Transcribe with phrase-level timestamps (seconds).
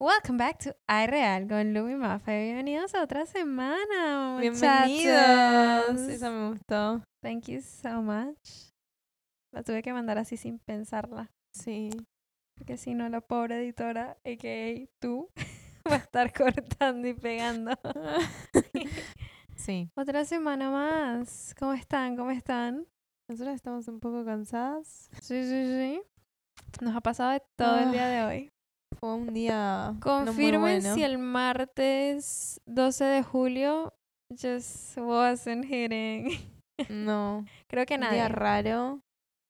[0.00, 2.44] Welcome back to iReal con Lu y Mafe.
[2.44, 5.98] Bienvenidos a otra semana, Bienvenidos.
[6.08, 7.02] Esa me gustó.
[7.20, 8.70] Thank you so much.
[9.52, 11.32] La tuve que mandar así sin pensarla.
[11.52, 11.90] Sí.
[12.56, 14.86] Porque si no, la pobre editora, a.k.a.
[15.00, 15.30] tú,
[15.90, 17.72] va a estar cortando y pegando.
[19.56, 19.90] Sí.
[19.96, 21.56] Otra semana más.
[21.58, 22.16] ¿Cómo están?
[22.16, 22.86] ¿Cómo están?
[23.28, 25.10] Nosotras estamos un poco cansadas.
[25.20, 26.02] Sí, sí, sí.
[26.80, 28.52] Nos ha pasado de todo el día de hoy.
[28.98, 30.94] Fue un día no Confirmen muy bueno.
[30.94, 33.94] si el martes 12 de julio
[34.30, 36.30] just wasn't hitting.
[36.88, 37.44] No.
[37.68, 38.16] Creo que nadie.
[38.16, 39.00] día raro.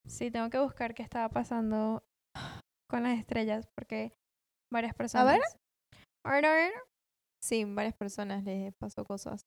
[0.07, 2.03] Sí, tengo que buscar qué estaba pasando
[2.91, 4.13] con las estrellas porque
[4.73, 5.27] varias personas.
[5.27, 5.43] ver.
[6.25, 6.73] A ver, a ver.
[7.43, 9.47] Sí, varias personas les pasó cosas.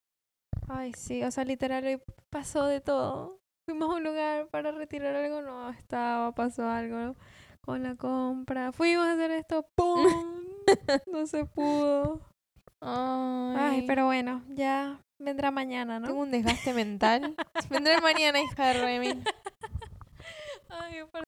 [0.68, 3.40] Ay, sí, o sea, literal hoy pasó de todo.
[3.68, 7.16] Fuimos a un lugar para retirar algo, no estaba, pasó algo
[7.64, 8.72] con la compra.
[8.72, 10.06] Fuimos a hacer esto, ¡pum!
[11.12, 12.22] no se pudo.
[12.82, 16.08] Ay, Ay, pero bueno, ya vendrá mañana, ¿no?
[16.08, 17.36] Tengo un desgaste mental.
[17.70, 19.24] Vendré mañana, hija de Remy.
[20.70, 21.24] Ay, por-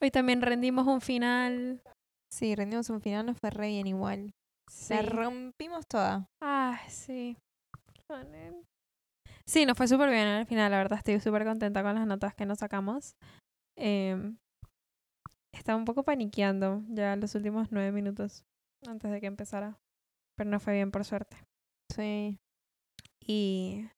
[0.00, 1.82] Hoy también rendimos un final.
[2.32, 4.32] Sí, rendimos un final, nos fue re bien igual.
[4.70, 4.94] Sí.
[4.94, 6.26] La rompimos toda.
[6.42, 7.36] Ay, sí.
[9.46, 12.34] Sí, nos fue súper bien al final, la verdad estoy súper contenta con las notas
[12.34, 13.14] que nos sacamos.
[13.76, 14.36] Em,
[15.56, 18.44] estaba un poco paniqueando ya los últimos nueve minutos
[18.86, 19.78] antes de que empezara,
[20.36, 21.36] pero no fue bien por suerte.
[21.94, 22.38] Sí.
[23.26, 23.88] Y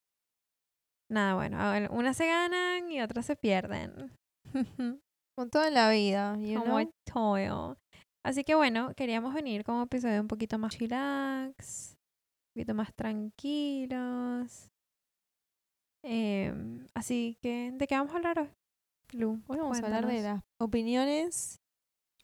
[1.11, 1.59] nada, bueno,
[1.91, 4.13] unas se ganan y otras se pierden.
[5.37, 7.77] Con toda la vida, you Como know?
[8.25, 12.93] Así que bueno, queríamos venir con un episodio un poquito más chillax, un poquito más
[12.95, 14.69] tranquilos.
[16.03, 18.49] Em, así que, ¿de qué vamos a hablar hoy?
[19.17, 21.59] Lu, Hoy vamos a hablar de las opiniones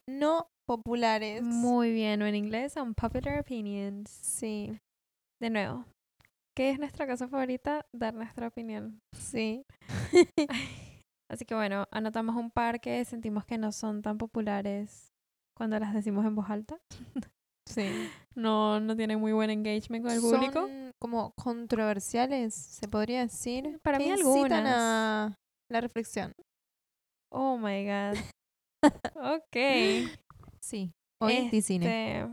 [0.06, 1.42] no populares.
[1.42, 4.10] Muy bien, o en inglés, unpopular opinions.
[4.10, 4.78] Sí,
[5.40, 5.86] De nuevo,
[6.54, 7.86] ¿qué es nuestra cosa favorita?
[7.94, 9.00] Dar nuestra opinión.
[9.12, 9.64] sí.
[11.30, 15.14] Así que bueno, anotamos un par que sentimos que no son tan populares
[15.56, 16.78] cuando las decimos en voz alta.
[17.68, 17.84] Sí.
[18.34, 20.60] No, no tienen muy buen engagement con el público.
[20.60, 23.78] Son como controversiales, se podría decir.
[23.82, 24.64] Para que mí algunas.
[24.66, 25.38] a
[25.68, 26.32] la reflexión.
[27.32, 28.18] Oh my god.
[29.14, 29.56] ok.
[30.60, 30.92] Sí.
[31.20, 31.50] Hoy.
[31.52, 32.28] Este,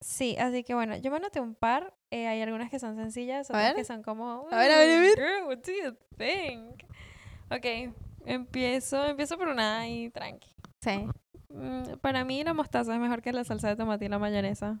[0.00, 1.94] Sí, así que bueno, yo me anoté un par.
[2.12, 4.46] eh, hay algunas que son sencillas, otras que son como.
[4.50, 5.14] A ver, a ver, a "Mm, ver".
[5.16, 6.82] girl, what do you think?
[7.50, 7.94] Ok,
[8.26, 10.54] empiezo, empiezo por una ahí tranqui.
[10.82, 11.06] Sí.
[11.50, 14.80] Mm, Para mí la mostaza es mejor que la salsa de tomate y la mayonesa.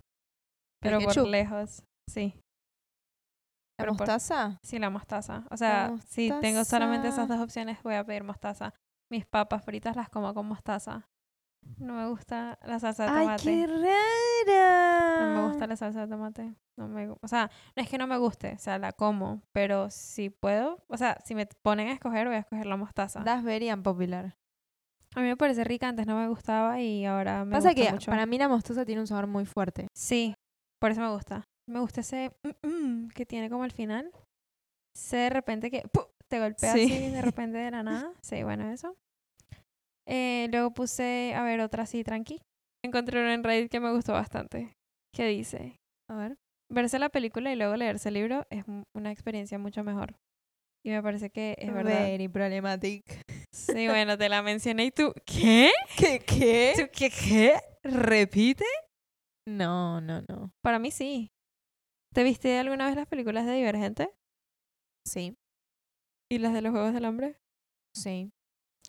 [0.80, 2.34] Pero por lejos, sí.
[3.78, 4.58] ¿La Pero por- mostaza?
[4.64, 5.44] Sí, la mostaza.
[5.50, 8.74] O sea, si tengo solamente esas dos opciones, voy a pedir mostaza.
[9.12, 11.06] Mis papas fritas las como con mostaza.
[11.76, 13.44] No me gusta la salsa de ¡Ay, tomate.
[13.44, 15.20] qué rara!
[15.34, 16.54] No me gusta la salsa de tomate.
[16.78, 19.90] No me, o sea, no es que no me guste, o sea, la como, pero
[19.90, 23.20] si puedo, o sea, si me ponen a escoger, voy a escoger la mostaza.
[23.20, 24.34] Das very unpopular.
[25.14, 27.92] A mí me parece rica, antes no me gustaba y ahora me Pasa gusta que
[27.92, 28.10] mucho.
[28.10, 29.88] para mí la mostaza tiene un sabor muy fuerte.
[29.94, 30.34] Sí,
[30.80, 31.44] por eso me gusta.
[31.68, 34.10] Me gusta ese mm, mm que tiene como al final.
[34.96, 36.04] Sé de repente que ¡pum!
[36.32, 36.84] Te golpea Sí.
[36.84, 38.10] así de repente de la nada.
[38.22, 38.96] Sí, bueno, eso.
[40.08, 42.40] Eh, luego puse, a ver, otra así, tranqui.
[42.82, 44.72] Encontré una en Reddit que me gustó bastante.
[45.14, 45.76] Que dice,
[46.10, 46.36] A ver.
[46.70, 48.64] verse la película y luego leerse el libro es
[48.96, 50.16] una experiencia mucho mejor.
[50.84, 52.02] Y me parece que es verdad.
[52.02, 53.04] Very problematic.
[53.52, 55.70] Sí, bueno, te la mencioné y tú, ¿qué?
[55.98, 56.18] ¿Qué?
[56.20, 56.72] ¿Qué?
[56.76, 57.10] ¿Tú qué?
[57.10, 57.60] ¿Qué?
[57.84, 58.64] ¿Repite?
[59.46, 60.50] No, no, no.
[60.64, 61.28] Para mí sí.
[62.14, 64.10] ¿Te viste alguna vez las películas de Divergente?
[65.06, 65.34] Sí,
[66.32, 67.36] ¿Y las de los Juegos del Hambre?
[67.94, 68.30] sí.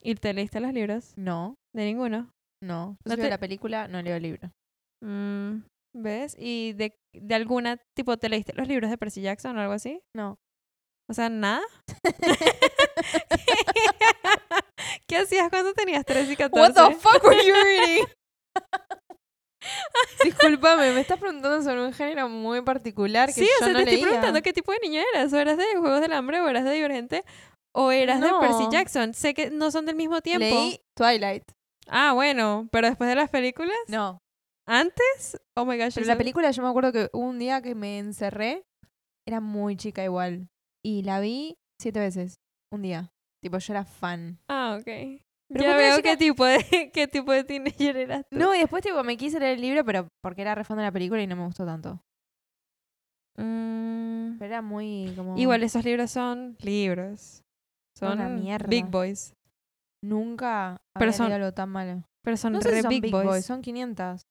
[0.02, 1.14] ¿Y te leíste los libros?
[1.16, 2.30] No, De ninguno.
[2.62, 2.96] no.
[3.04, 4.50] Yo No te- la película, no leo el libro.
[5.02, 5.62] Mm,
[5.96, 6.36] ¿Ves?
[6.38, 10.00] ¿Y de, de alguna tipo te leíste los libros de Percy Jackson o algo así?
[10.14, 10.36] No.
[11.08, 11.62] O sea, nada.
[15.08, 16.80] ¿Qué hacías cuando tenías 13 y 14?
[16.80, 18.06] What the fuck were you reading?
[20.24, 23.84] Discúlpame, me estás preguntando sobre un género muy particular que Sí, o yo sea, no
[23.84, 25.32] te estoy preguntando qué tipo de niña eras.
[25.32, 27.24] ¿O eras de Juegos del Hambre o eras de Divergente?
[27.72, 28.68] ¿O eras de Percy.
[28.70, 29.14] Jackson?
[29.14, 30.44] Sé que no son del mismo tiempo.
[30.44, 31.44] Leí Twilight.
[31.88, 34.18] Ah, bueno, pero después de las películas, No,
[34.66, 37.98] antes, oh my gosh, pero la película yo me acuerdo que un día que me
[37.98, 38.64] encerré,
[39.26, 40.48] era muy chica igual,
[40.82, 42.36] y la vi siete veces,
[42.72, 43.10] un día.
[43.42, 44.38] Tipo, yo era fan.
[44.48, 45.20] Ah, ok.
[45.54, 46.58] Pero ya veo chica- qué tipo de
[46.92, 48.36] qué tipo de teenager eras tú.
[48.38, 50.82] No, y después tipo me quise leer el libro, pero porque era re fan de
[50.84, 52.00] la película y no me gustó tanto.
[53.36, 55.36] Mm, Pero era muy como...
[55.36, 57.42] Igual esos libros son libros.
[57.98, 58.66] Son Una mierda.
[58.68, 59.34] big boys.
[60.02, 62.04] Nunca Pero había son algo tan malo.
[62.22, 63.26] Pero son No sé re si son big, big boys.
[63.26, 64.22] boys, son 500.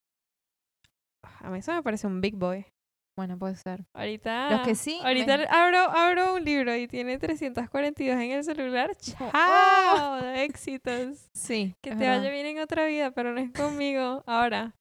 [1.41, 2.65] A mí eso me parece un big boy.
[3.15, 3.85] Bueno, puede ser.
[3.93, 4.49] Ahorita.
[4.49, 8.91] Los que sí, Ahorita me- abro, abro un libro y tiene 342 en el celular.
[8.91, 9.29] Oh.
[9.31, 10.19] ¡Chao!
[10.35, 11.29] Éxitos.
[11.33, 11.75] Sí.
[11.81, 12.17] Que te verdad.
[12.19, 14.23] vaya bien en otra vida, pero no es conmigo.
[14.25, 14.73] Ahora,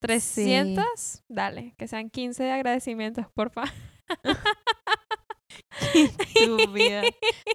[0.00, 3.64] 300, dale, que sean 15 de agradecimientos, porfa.
[6.34, 7.02] Estúpida.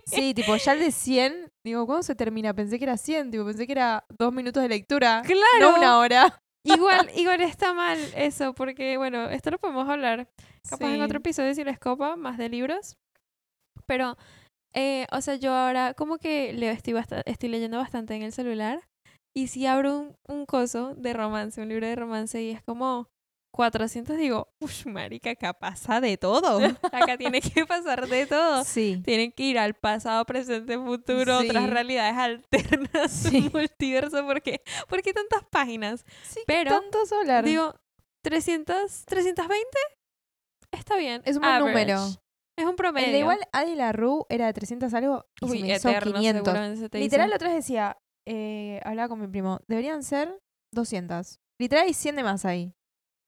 [0.05, 2.53] Sí, tipo, ya el de 100, digo, ¿cuándo se termina?
[2.53, 5.21] Pensé que era 100, tipo, pensé que era dos minutos de lectura.
[5.25, 5.71] Claro.
[5.71, 6.42] No una hora.
[6.65, 10.27] Igual, igual está mal eso, porque bueno, esto lo podemos hablar
[10.69, 11.01] capaz en Sí.
[11.01, 12.95] otro episodio si les copa, más de libros.
[13.85, 14.15] Pero,
[14.73, 16.95] eh, o sea, yo ahora como que leo, estoy,
[17.25, 18.81] estoy leyendo bastante en el celular.
[19.35, 23.07] Y si abro un, un coso de romance, un libro de romance, y es como
[23.53, 26.57] 400, digo, uff, marica, acá pasa de todo.
[26.91, 28.63] Acá tiene que pasar de todo.
[28.63, 28.99] Sí.
[29.05, 31.69] Tienen que ir al pasado, presente, futuro, otras Sí.
[31.69, 33.49] realidades alternas, Sí.
[33.53, 34.25] multiverso.
[34.25, 34.61] ¿Por qué?
[34.89, 36.03] ¿Por qué tantas páginas?
[36.23, 37.45] Sí, Pero, tanto solar.
[37.45, 37.75] Digo,
[38.23, 39.67] 300, 320,
[40.71, 41.21] está bien.
[41.25, 41.69] Es un buen average.
[41.93, 41.99] número.
[42.57, 43.07] Es un promedio.
[43.07, 46.13] el de igual Adi Larue era de 300 algo y se Uy, me hizo eterno,
[46.13, 46.43] 500.
[46.45, 46.97] seguramente se hizo.
[46.97, 47.97] Literal, la otra vez decía,
[48.27, 50.39] eh, hablaba con mi primo, deberían ser
[50.71, 51.39] 200.
[51.59, 52.73] Literal hay 100 de más ahí.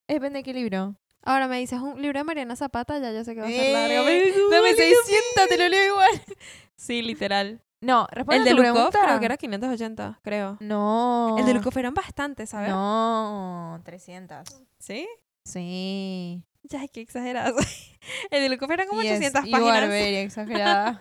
[0.08, 0.96] Eh, Depende de qué libro.
[1.22, 3.60] Ahora me dices un libro de Mariana Zapata, ya yo sé que va a ser
[3.64, 4.04] Eh, largo.
[4.04, 6.10] Me Dame "Uy, qué 600, te lo leo igual.
[6.76, 7.62] Sí, literal.
[7.80, 10.56] No, responde El de Lukov creo que era 580, creo.
[10.60, 11.36] No.
[11.38, 12.68] El de Lukov eran bastantes, ¿sabes?
[12.70, 14.46] No, 300.
[14.78, 15.08] ¿Sí?
[15.44, 16.42] Sí.
[16.64, 17.54] Ya, qué exageradas.
[18.30, 19.80] El de Lukov eran como Y es 800 y páginas.
[19.80, 21.00] Barberia, exagerada.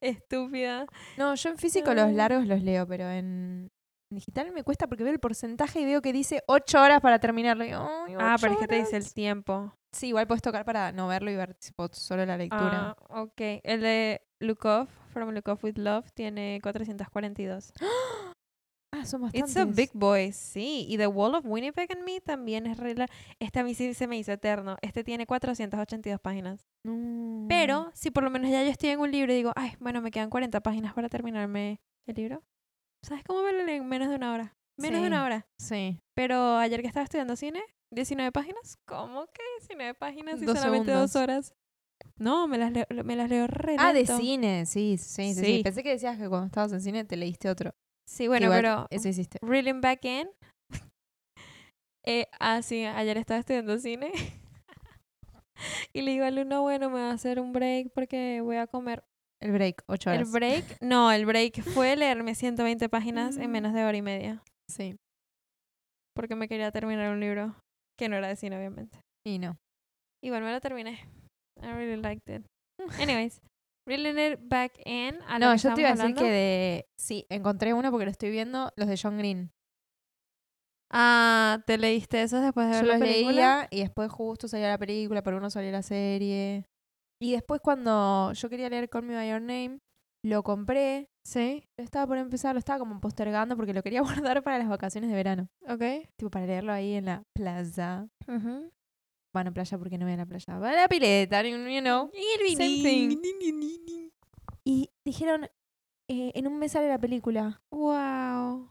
[0.00, 0.86] Estúpida.
[1.16, 3.70] No, yo en físico los largos los leo, pero en
[4.14, 7.64] digital me cuesta porque veo el porcentaje y veo que dice 8 horas para terminarlo.
[7.64, 9.74] Y, Ah, pero es que te dice el tiempo.
[9.92, 11.56] Sí, igual puedes tocar para no verlo y ver
[11.92, 12.96] solo la lectura.
[13.10, 13.40] Ah, ok.
[13.62, 17.72] El de Lukov, From Lukov with Love, tiene 442.
[18.94, 19.56] Ah, son It's bastantes.
[19.56, 20.84] a big boy, sí.
[20.86, 23.06] Y The Wall of Winnipeg and Me también es regla.
[23.38, 24.76] Este a mí sí se me hizo eterno.
[24.82, 26.68] Este tiene 482 páginas.
[27.48, 30.02] Pero si por lo menos ya yo estoy en un libro y digo, ay, bueno,
[30.02, 32.42] me quedan 40 páginas para terminarme el libro.
[33.04, 33.88] ¿Sabes cómo me lo leen?
[33.88, 34.54] Menos de una hora.
[34.78, 35.46] Menos de una hora.
[35.58, 35.98] Sí.
[36.14, 37.62] Pero ayer que estaba estudiando cine,
[37.92, 38.78] 19 páginas.
[38.86, 41.52] ¿Cómo que 19 páginas y Dos solamente dos horas?
[42.18, 45.44] No, me las leo, me las leo re Ah, de cine, sí, sí, sí, sí,
[45.44, 45.60] Sí.
[45.62, 47.74] Pensé que decías que cuando estabas en cine te leíste otro.
[48.08, 49.38] Sí, bueno, igual pero Eso hiciste.
[49.42, 50.28] Reeling Back In.
[52.04, 54.12] eh, ah, sí, ayer estaba estudiando cine.
[55.92, 58.66] y le digo al uno, bueno, me va a hacer un break porque voy a
[58.66, 59.04] comer.
[59.42, 60.22] El break, 8 horas.
[60.28, 64.42] El break, no, el break fue leerme 120 páginas en menos de hora y media.
[64.70, 64.96] Sí.
[66.14, 67.56] Porque me quería terminar un libro
[67.98, 69.00] que no era de cine, obviamente.
[69.26, 69.56] Y no.
[70.22, 71.00] Igual me lo terminé.
[71.60, 72.46] I really liked it.
[73.00, 73.40] Anyways,
[73.88, 75.20] Reeling It Back In.
[75.26, 76.86] A lo No, yo te iba a decir que de.
[77.00, 79.50] Sí, encontré uno porque lo estoy viendo, los de John Green.
[80.94, 83.32] Ah, ¿te leíste eso después de ver Yo la los película?
[83.32, 86.66] leía y después justo salía la película, pero uno salió la serie.
[87.22, 89.78] Y después cuando yo quería leer Call Me By Your Name,
[90.24, 91.08] lo compré.
[91.24, 94.68] Sí, Lo estaba por empezar, lo estaba como postergando porque lo quería guardar para las
[94.68, 95.48] vacaciones de verano.
[95.68, 96.08] ok.
[96.16, 98.08] Tipo, para leerlo ahí en la plaza.
[98.26, 98.72] Ujú.
[99.32, 100.58] Bueno, playa porque no voy a la playa.
[100.58, 102.10] Va a la pileta, you know.
[102.56, 103.18] Same thing.
[104.64, 105.44] Y dijeron,
[106.10, 107.62] eh, en un mes sale la película.
[107.70, 108.70] Wow.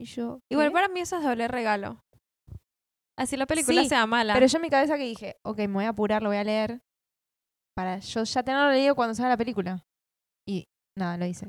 [0.00, 2.04] Y yo, Igual para mí eso es doble regalo.
[3.16, 4.34] Así la película Sí, sea mala.
[4.34, 6.44] Pero yo en mi cabeza que dije, ok, me voy a apurar, lo voy a
[6.44, 6.82] leer.
[7.78, 9.84] Para yo ya tenerlo leído cuando salga la película.
[10.44, 10.66] Y
[10.98, 11.46] nada, lo hice.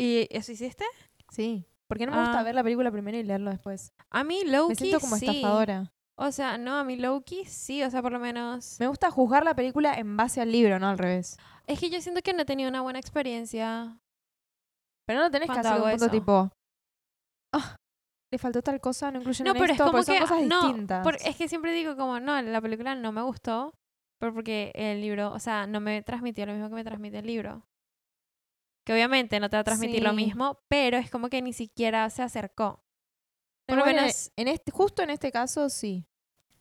[0.00, 0.86] ¿Y eso hiciste?
[1.28, 1.66] Sí.
[1.86, 2.42] Porque no me gusta Ah.
[2.42, 3.92] ver la película primero y leerlo después.
[4.10, 5.26] A mí Loki Me siento como sí.
[5.26, 5.92] estafadora.
[6.16, 8.80] O sea, no, a mí Loki sí, o sea, por lo menos.
[8.80, 11.36] Me gusta juzgar la película en base al libro, no al revés.
[11.66, 13.98] Es que yo siento que no he tenido una buena experiencia.
[15.06, 16.50] Pero no tenés que hacer un punto tipo.
[17.52, 17.76] "Ah,
[18.32, 20.42] le faltó tal cosa, no No, en pero es esto", como porque son que cosas
[20.46, 21.02] no, distintas.
[21.04, 23.74] por- es que siempre digo como, no, la película no me gustó,
[24.24, 27.26] pero porque el libro, o sea, no me transmitió lo mismo que me transmite el
[27.26, 27.62] libro.
[28.82, 32.08] Que obviamente no te va a transmitir lo mismo, pero es como que ni siquiera
[32.08, 32.82] se acercó.
[33.66, 36.06] Por lo menos, en este, justo en este caso, sí.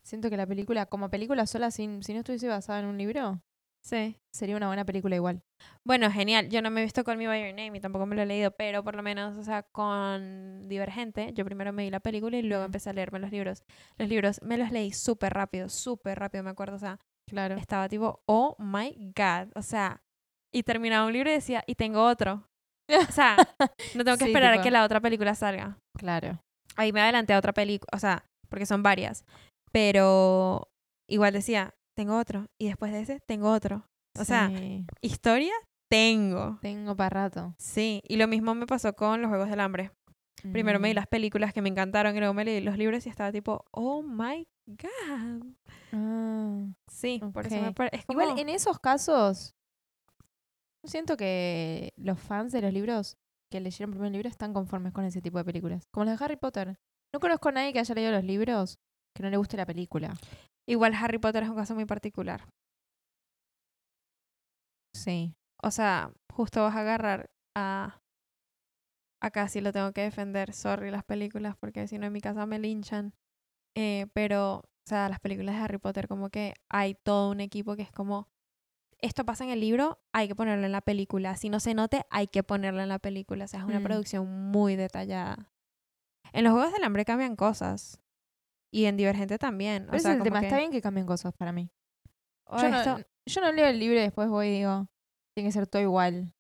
[0.02, 3.42] Siento que la película, como película sola, sin, si no estuviese basada en un libro,
[3.82, 4.20] sí.
[4.34, 5.42] sería una buena película igual.
[5.86, 6.50] Bueno, genial.
[6.50, 8.26] Yo no me he visto Call Me By Your Name y tampoco me lo he
[8.26, 12.36] leído, pero por lo menos, o sea, con Divergente, yo primero me vi la película
[12.36, 13.64] y luego empecé a leerme los libros.
[13.98, 16.76] Los libros me los leí súper rápido, súper rápido, me acuerdo.
[16.76, 17.00] O sea,
[17.30, 17.56] Claro.
[17.56, 19.50] estaba tipo, oh my god.
[19.56, 20.02] O sea,
[20.54, 22.44] y terminaba un libro y decía, y tengo otro.
[22.90, 23.38] O sea,
[23.96, 25.78] no tengo que Sí, esperar a que la otra película salga.
[25.98, 26.40] Claro.
[26.76, 29.26] Ahí me adelanté a otra película, o sea, porque son varias.
[29.72, 30.68] Pero
[31.10, 32.48] igual decía, tengo otro.
[32.60, 33.86] Y después de ese, tengo otro.
[34.20, 34.52] O sea,
[35.02, 35.54] historia,
[35.90, 36.60] tengo.
[36.62, 37.56] tengo para rato.
[37.58, 39.92] Sí, y lo mismo me pasó con los Juegos del Hambre.
[40.52, 40.96] Primero me vi Mm.
[40.96, 44.02] las películas que me encantaron y luego me leí los libros y estaba tipo, oh
[44.04, 45.46] my god.
[45.94, 46.66] Ah.
[46.92, 48.22] Sí, por eso me es como...
[48.22, 49.56] Igual en esos casos,
[50.84, 53.18] siento que los fans de los libros
[53.52, 55.84] que leyeron el primer libro están conformes con ese tipo de películas.
[55.94, 56.76] Como las de Harry Potter.
[57.14, 58.80] No conozco a nadie que haya leído los libros
[59.16, 60.14] que no le guste la película.
[60.68, 62.50] Igual Harry Potter es un caso muy particular.
[64.96, 65.34] Sí.
[65.62, 68.00] O sea, justo vas a agarrar a...
[69.24, 72.46] Acá sí lo tengo que defender, sorry, las películas, porque si no en mi casa
[72.46, 73.14] me linchan.
[73.76, 77.76] Eh, pero, o sea, las películas de Harry Potter, como que hay todo un equipo
[77.78, 78.28] que es como,
[79.00, 81.36] esto pasa en el libro, hay que ponerlo en la película.
[81.38, 83.46] Si no se note, hay que ponerlo en la película.
[83.46, 83.84] O sea, es una Mm.
[83.84, 85.52] producción muy detallada.
[86.34, 88.00] En los Juegos del Hambre cambian cosas.
[88.72, 89.86] Y en Divergente también.
[89.86, 90.40] Pero o sea, es el como tema.
[90.42, 91.70] que, Está bien que cambien cosas para mí.
[92.46, 94.88] "Oh, Yo no, esto- yo no leo el libro y después voy y digo,
[95.36, 96.34] tiene que ser todo igual.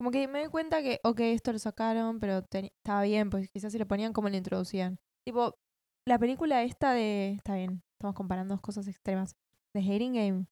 [0.00, 3.70] Como que me doy cuenta que, ok, esto lo sacaron, pero estaba bien, pues quizás
[3.70, 4.98] si lo ponían como lo introducían.
[5.26, 5.58] Tipo,
[6.08, 7.32] la película esta de...
[7.32, 9.36] Está bien, estamos comparando dos cosas extremas.
[9.74, 10.46] De Hating Game.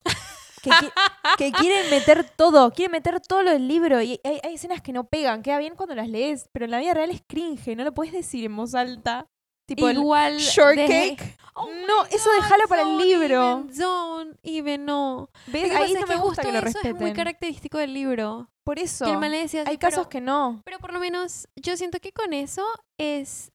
[0.62, 0.92] Que, qui-
[1.38, 4.02] que quieren meter todo, quieren meter todo lo del libro.
[4.02, 6.78] Y hay, hay escenas que no pegan, queda bien cuando las lees, pero en la
[6.80, 9.26] vida real es cringe, no lo puedes decir en voz alta.
[9.68, 11.36] Tipo, el Igual de- shortcake.
[11.54, 13.58] Oh No, eso déjalo para el libro.
[13.66, 15.28] even, don't even, no.
[15.48, 15.70] ¿Ves?
[15.74, 17.14] Ahí no es me gusta que lo eso es muy respeten.
[17.14, 18.48] característico del libro.
[18.64, 19.04] Por eso.
[19.04, 20.62] Que el man le decía así, Hay casos pero, que no.
[20.64, 22.64] pero por lo menos yo siento que con eso
[22.98, 23.52] es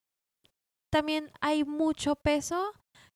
[0.92, 2.62] también hay mucho peso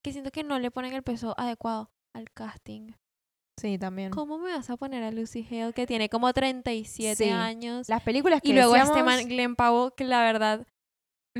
[0.02, 2.92] que siento que no le ponen el peso adecuado al casting.
[3.60, 4.10] Sí, también.
[4.10, 7.30] ¿Cómo me vas a poner a Lucy Hale que tiene como 37 Sí.
[7.30, 7.88] años?
[7.88, 10.66] Las películas que Y luego decíamos, este man Glenn Powell, que la verdad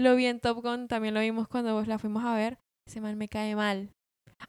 [0.01, 2.59] lo vi en Top Gun, también lo vimos cuando vos la fuimos a ver.
[2.87, 3.95] Ese man me cae mal.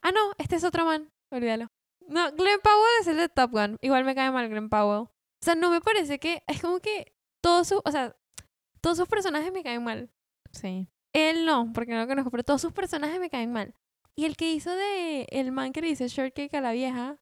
[0.01, 1.12] Ah, no, este es otro man.
[1.32, 1.68] Olvídalo.
[2.08, 3.77] No, Glenn Powell es el de Top Gun.
[3.82, 5.08] Igual me cae mal Glenn Powell.
[5.08, 6.44] O sea, no me parece que.
[6.48, 7.82] Es como que todos sus.
[7.86, 8.15] O sea,
[8.82, 10.10] todos sus personajes me caen mal.
[10.51, 10.88] Sí.
[11.13, 13.74] Él no, porque no lo conozco, pero todos sus personajes me caen mal.
[14.15, 15.27] Y el que hizo de.
[15.29, 17.18] El man que le dice shortcake a la vieja.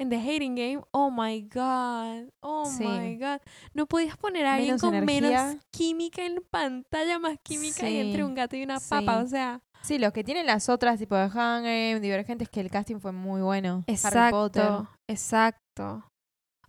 [0.00, 2.84] En The Hating Game, oh my god, oh Sí.
[2.84, 3.40] my god.
[3.74, 8.24] No podías poner a alguien Menos con menos química en pantalla, más química y entre
[8.24, 9.60] un gato y una papa, o sea.
[9.82, 13.42] Sí, los que tienen las otras, tipo de Hunger Divergentes, que el casting fue muy
[13.42, 13.84] bueno.
[14.04, 14.62] Harry Potter.
[14.62, 16.10] Exacto, exacto.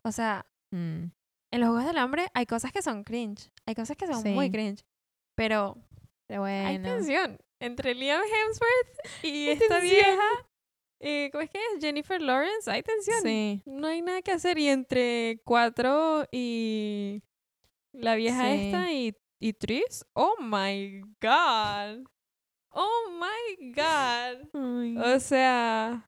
[0.03, 1.11] O sea, Mm,
[1.53, 4.49] en los Juegos del Hambre hay cosas que son cringe, hay cosas que son muy
[4.49, 4.85] cringe,
[5.37, 5.77] pero
[6.29, 6.95] Pero hay bueno.
[6.95, 10.21] tensión entre Liam Hemsworth y Hay esta vieja,
[11.01, 11.81] eh, ¿cómo es que es?
[11.81, 13.21] Jennifer Lawrence, hay tensión.
[13.23, 13.61] Sí.
[13.65, 17.21] No hay nada que hacer y entre cuatro y
[17.93, 18.61] la vieja Sí.
[18.65, 22.05] esta y, y Tris, oh my god,
[22.69, 25.03] oh my god.
[25.15, 26.07] O sea,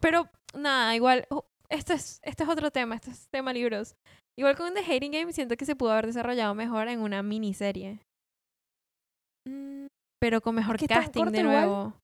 [0.00, 3.96] pero nada, igual, uh, esto es, este es otro tema, este es tema libros.
[4.38, 8.00] Igual con The Hating Game siento que se pudo haber desarrollado mejor en una miniserie,
[9.46, 9.86] Mm,
[10.20, 11.94] pero con mejor casting de nuevo.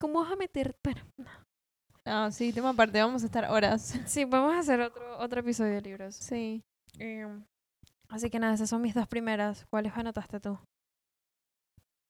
[0.00, 0.74] ¿Cómo vas a meter?
[0.84, 1.00] Bueno,
[2.06, 3.82] No, sí, tema aparte, vamos a estar horas.
[4.06, 6.14] sí, vamos a hacer otro, otro episodio de libros.
[6.14, 6.62] Sí.
[6.98, 7.44] Em,
[8.08, 9.66] así que nada, esas son mis dos primeras.
[9.70, 10.56] ¿Cuáles anotaste tú?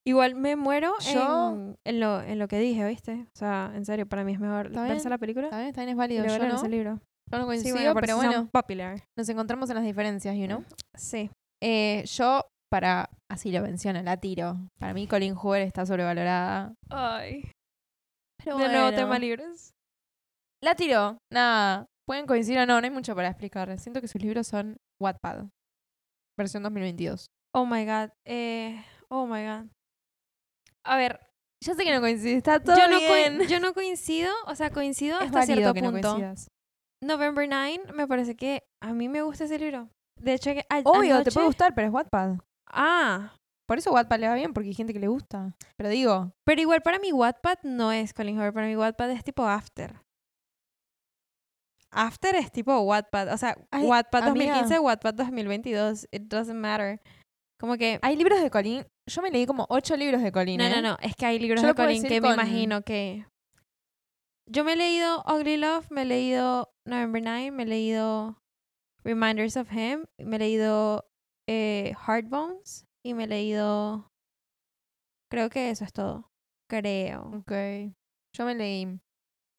[0.07, 3.27] Igual me muero Yo- en, en lo, en lo que dije, ¿viste?
[3.35, 5.89] O sea, en serio, para mí es mejor Está verse bien, la película También, también
[5.89, 6.25] es y válido.
[6.27, 7.01] luego Yo no, el libro.
[7.31, 9.03] yo no Sí, coincido, bueno, pero bueno, popular.
[9.17, 10.63] nos encontramos en las diferencias, you know.
[10.95, 11.29] Sí.
[11.61, 14.57] Eh, yo, para, así lo menciono, la tiro.
[14.79, 16.75] Para mí Colin Hoover está sobrevalorada.
[16.91, 17.51] Ay.
[18.47, 19.73] Pero de nuevo tema libros.
[20.63, 21.19] La tiro.
[21.33, 21.87] Nada.
[22.07, 23.77] Pueden coincidir o no, no hay mucho para explicar.
[23.79, 25.47] Siento que sus libros son Wattpad.
[26.39, 27.27] Versión 2022.
[27.55, 28.11] Oh my god.
[28.25, 29.67] Eh, oh my god.
[30.85, 31.19] A ver,
[31.65, 33.41] Ya sé que no coincide, está todo yo no, bien.
[33.49, 36.09] yo no coincido, o sea, coincido es hasta cierto que no punto.
[36.11, 36.49] coincidas.
[37.03, 39.89] November 9 me parece que a mí me gusta ese libro.
[40.21, 42.39] De hecho, que Obvio, te puede gustar, pero es Wattpad.
[42.71, 43.35] Ah,
[43.67, 45.57] Por eso Wattpad le va bien, porque hay gente que le gusta.
[45.77, 49.25] Pero digo, pero igual para mí Wattpad no es Colin Hoover, para mí Wattpad es
[49.25, 50.01] tipo After.
[51.91, 54.53] After es tipo Wattpad, o sea, Ay, Wattpad amiga.
[54.53, 57.01] 2015, Wattpad 2022, it doesn't matter.
[57.59, 58.87] Como que hay libros de Colin.
[59.07, 60.59] Yo me leí como ocho libros de Colin.
[60.59, 60.71] No, ¿eh?
[60.71, 60.99] no, no.
[61.01, 63.27] Es que hay libros Yo de Colin que me imagino que.
[64.49, 68.39] Yo me he leído Ugly Love, me he leído November 9, me he leído
[69.03, 71.09] Reminders of Him, me he leído
[71.49, 74.09] eh, Hard Bones y me he leído.
[75.31, 76.29] Creo que eso es todo.
[76.71, 77.23] Creo.
[77.39, 77.53] Ok.
[78.37, 78.99] Yo me leí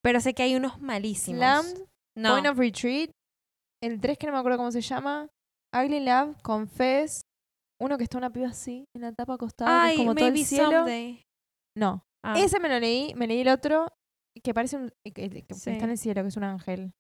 [0.03, 1.39] Pero sé que hay unos malísimos.
[1.39, 1.85] Slammed,
[2.17, 2.31] no.
[2.33, 3.09] Point of Retreat,
[3.83, 5.27] el 3 que no me acuerdo cómo se llama,
[5.75, 7.21] Ugly Love, Confess,
[7.81, 10.27] uno que está una piba así, en la tapa acostada, que Ay, es como todo
[10.27, 10.71] el cielo.
[10.71, 11.23] someday.
[11.77, 13.87] No, Ah, ese me lo leí, me leí el otro,
[14.43, 15.69] que parece un, que, que Sí.
[15.71, 16.91] está en el cielo, que es un ángel.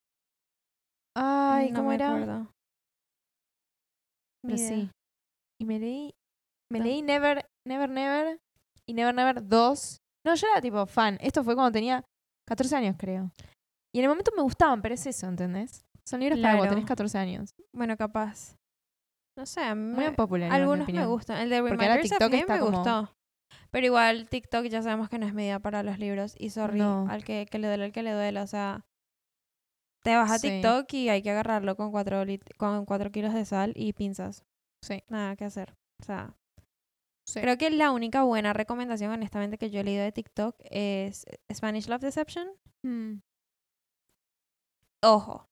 [1.15, 2.09] Ay, no ¿cómo me era?
[2.13, 2.51] acuerdo.
[4.43, 4.89] Pero sí.
[5.59, 6.13] y me leí,
[6.71, 8.39] me leí Never, Never, Never
[8.87, 9.97] y Never, Never 2.
[10.25, 11.17] No, yo era tipo fan.
[11.21, 12.03] Esto fue cuando tenía
[12.47, 13.31] 14 años, creo.
[13.95, 15.85] Y en el momento me gustaban, pero es eso, ¿entendés?
[16.07, 17.51] Son libros para cuando tenés 14 años.
[17.73, 18.55] Bueno, capaz.
[19.37, 20.51] No sé, a mí Muy popular.
[20.51, 21.37] algunos me gustan.
[21.41, 23.13] El de Reminders of TikTok Me como- gustó.
[23.71, 26.33] Pero igual TikTok ya sabemos que no es medida para los libros.
[26.37, 27.07] Y sorry, No.
[27.09, 28.39] al que, que le duele, al que le duele.
[28.41, 28.85] O sea,
[30.03, 30.49] te vas a Sí.
[30.49, 34.43] TikTok y hay que agarrarlo con cuatro, lit- con cuatro kilos de sal y pinzas.
[34.83, 35.03] Sí.
[35.09, 35.73] Nada que hacer.
[36.01, 36.33] O sea,
[37.27, 37.41] Sí.
[37.41, 41.87] creo que la única buena recomendación, honestamente, que yo he leído de TikTok es Spanish
[41.87, 42.47] Love Deception.
[42.83, 43.19] Mm.
[45.03, 45.47] Ojo.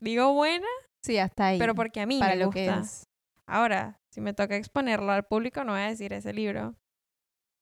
[0.00, 0.66] Digo buena,
[1.02, 1.58] Sí, hasta ahí.
[1.58, 2.80] pero porque a mí para me lo que gusta.
[2.80, 3.08] es.
[3.46, 6.76] Ahora, si me toca exponerlo al público, no voy a decir ese libro.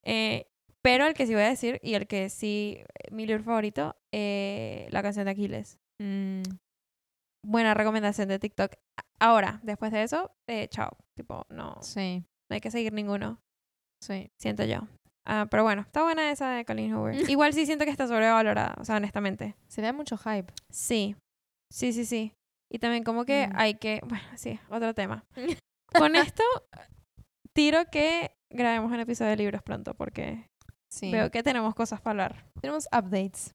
[0.04, 0.46] Eh,
[0.82, 4.86] pero el que sí voy a decir, y el que sí, mi libro favorito, eh,
[4.90, 5.78] La canción de Aquiles.
[6.00, 6.42] Mm.
[7.44, 8.72] Buena recomendación de TikTok.
[9.18, 10.96] Ahora, después de eso, eh, chao.
[11.16, 13.38] Tipo, no, Sí, no hay que seguir ninguno,
[14.02, 14.28] sí.
[14.40, 14.80] siento yo.
[15.26, 17.14] Ah, pero bueno, está buena esa de Colleen Hoover.
[17.30, 19.54] Igual sí siento que está sobrevalorada, o sea, honestamente.
[19.68, 20.52] Se le da mucho hype.
[20.70, 21.16] Sí,
[21.72, 22.32] sí, sí, sí.
[22.72, 23.52] Y también como que Mm.
[23.56, 25.24] hay que, bueno, sí, otro tema.
[25.92, 26.42] Con esto,
[27.54, 30.46] tiro que grabemos un episodio de libros pronto porque
[30.90, 31.10] Sí.
[31.12, 32.46] veo que tenemos cosas para hablar.
[32.60, 33.52] Tenemos updates.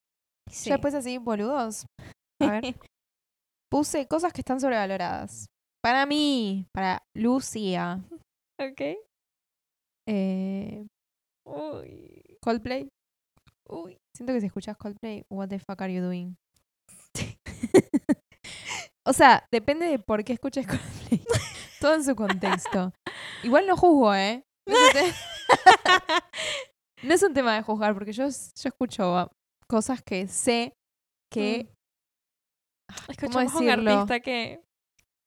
[0.52, 0.70] Sí.
[0.70, 1.86] Ya después así, boludos.
[2.42, 2.64] A ver.
[3.72, 5.48] Puse cosas que están sobrevaloradas.
[5.82, 8.00] Para mí, para Lucia.
[8.60, 8.82] Ok.
[10.08, 10.86] Eh,
[11.46, 12.38] Uy.
[12.42, 12.90] Coldplay.
[13.70, 13.98] Uy.
[14.16, 16.36] Siento que si escuchas Coldplay, what the fuck are you doing?
[19.06, 21.24] o sea, depende de por qué escuches Coldplay.
[21.80, 22.92] Todo en su contexto.
[23.44, 24.44] Igual no juzgo, ¿eh?
[24.68, 25.14] No es, un te-
[27.08, 28.30] no es un tema de juzgar, porque yo, yo
[28.70, 29.32] escucho ah,
[29.68, 30.74] cosas que sé
[31.32, 31.70] que,
[33.10, 33.92] Escuchamos a un decirlo?
[33.92, 34.62] artista que...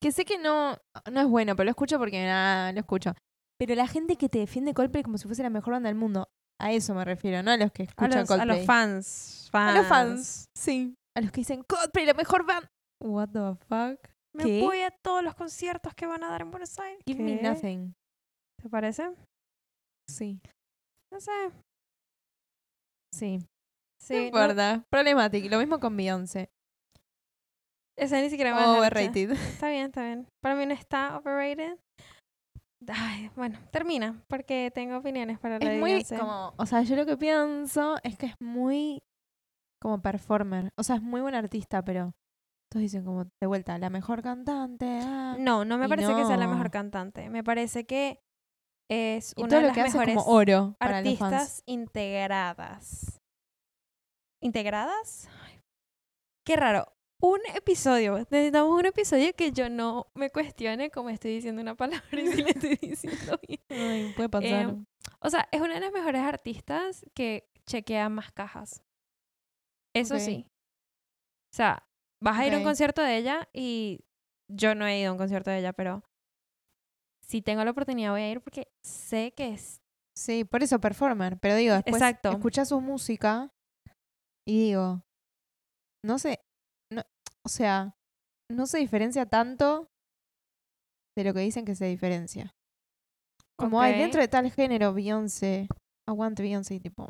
[0.03, 0.77] que sé que no,
[1.11, 3.13] no es bueno, pero lo escucho porque nada, lo escucho.
[3.59, 6.29] Pero la gente que te defiende Coldplay como si fuese la mejor banda del mundo,
[6.61, 8.59] a eso me refiero, no a los que A escuchan los, a Coldplay.
[8.59, 10.95] los fans, A los fans, sí.
[11.17, 12.69] A los que dicen Coldplay, la mejor banda.
[13.03, 14.11] What the fuck?
[14.35, 14.61] Me ¿Qué?
[14.61, 17.03] voy a todos los conciertos que van a dar en Buenos Aires.
[17.07, 17.95] Give me nothing.
[18.63, 19.11] ¿Te parece?
[20.11, 20.39] Sí.
[21.13, 21.33] No sé.
[23.15, 23.39] Sí.
[24.03, 24.85] Sí, no no- importa.
[24.91, 25.49] Problemático.
[25.49, 26.51] Lo mismo con Beyoncé.
[27.97, 28.79] Esa ni siquiera me escuchar.
[28.79, 29.31] Overrated.
[29.33, 30.27] Está bien, está bien.
[30.43, 31.79] Para mí no está overrated.
[32.89, 37.05] Ay, bueno, termina, porque tengo opiniones para la Es muy como, o sea, yo lo
[37.07, 39.03] que pienso es que es muy
[39.83, 40.71] como performer.
[40.79, 42.13] O sea, es muy buen artista, pero
[42.71, 45.01] todos dicen como de vuelta, la mejor cantante.
[45.03, 45.37] ah.
[45.39, 47.29] No, no me parece que sea la mejor cantante.
[47.31, 48.21] Me parece que
[48.89, 51.33] es Y una todo de lo las que hace mejores como oro para los fans.
[51.33, 53.21] artistas integradas.
[54.43, 55.29] ¿Integradas?
[55.45, 55.61] Ay,
[56.47, 56.93] Qué raro.
[57.27, 58.19] Un episodio.
[58.31, 62.41] Necesitamos un episodio que yo no me cuestione cómo estoy diciendo una palabra y si
[62.43, 63.61] le estoy diciendo bien.
[63.69, 64.53] Ay, puede pasar.
[64.71, 64.87] Em,
[65.21, 68.81] O sea, es una de las mejores artistas que chequea más cajas.
[69.93, 70.21] Eso Ok.
[70.21, 70.47] sí.
[71.53, 71.85] O sea,
[72.23, 74.05] vas a ir a un concierto de ella y
[74.49, 76.05] yo no he ido a un concierto de ella, pero
[77.27, 79.83] si tengo la oportunidad voy a ir porque sé que es...
[80.15, 81.39] Sí, por eso performer.
[81.41, 82.31] Pero digo, después Exacto.
[82.31, 83.53] escuchas su música
[84.47, 85.03] y digo,
[86.05, 86.46] no sé,
[87.47, 87.95] o sea,
[88.51, 89.87] no se diferencia tanto
[91.17, 92.51] de lo que dicen que se diferencia.
[93.57, 95.69] Como hay dentro de tal género, Beyoncé,
[96.09, 97.09] aguante Beyoncé y tipo,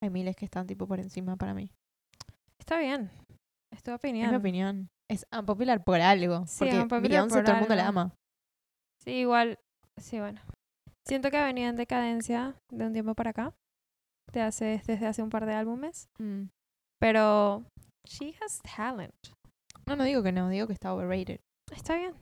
[0.00, 1.72] hay miles que están tipo por encima para mí.
[2.60, 3.10] Está bien.
[3.72, 4.26] Es tu opinión.
[4.26, 4.88] Es mi opinión.
[5.10, 6.46] Es unpopular por algo.
[6.46, 8.14] Sí, porque Beyoncé por todo el mundo la ama.
[9.02, 9.58] Sí, igual.
[10.00, 10.40] Sí, bueno.
[11.08, 13.52] Siento que ha venido en decadencia de un tiempo para acá.
[14.32, 16.08] De hace, desde hace un par de álbumes.
[16.20, 16.44] Mm.
[17.00, 17.64] Pero
[18.06, 19.12] she has talent.
[19.90, 21.40] No, no digo que no, digo que está overrated.
[21.74, 22.14] Está bien.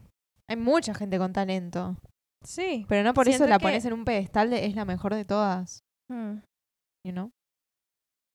[0.49, 1.97] Hay mucha gente con talento.
[2.43, 2.85] Sí.
[2.89, 5.25] Pero no por eso la que- pones en un pedestal de es la mejor de
[5.25, 5.83] todas.
[6.11, 6.39] Mm.
[7.05, 7.31] you know?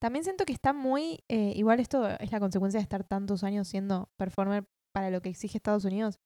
[0.01, 3.67] También siento que está muy, eh, igual esto es la consecuencia de estar tantos años
[3.69, 6.19] siendo performer para lo que exige Estados Unidos,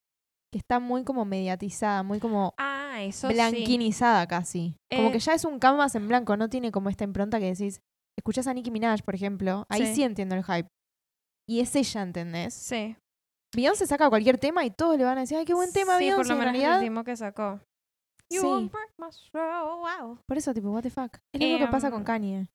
[0.53, 3.35] que está muy como mediatizada, muy como Ah, eso sí.
[3.35, 4.75] blanquinizada casi.
[4.95, 7.47] Como Eh, que ya es un canvas en blanco, no tiene como esta impronta que
[7.55, 7.81] decís,
[8.19, 9.95] escuchás a Nicki Minaj, por ejemplo, ahí Sí.
[9.97, 10.69] sí, entiendo el hype.
[11.49, 12.53] Y es ella, ¿entendés?
[12.55, 12.97] Sí.
[13.57, 16.05] Beyoncé saca cualquier tema y todos le van a decir, ay, qué buen tema, sí,
[16.05, 16.17] Beyoncé.
[16.19, 17.61] por lo en menos realidad, el último que sacó.
[18.31, 18.71] You Sí.
[18.99, 20.19] my soul, wow.
[20.27, 21.17] por eso, tipo, what the fuck.
[21.33, 22.49] Es lo que pasa con Em, Kanye.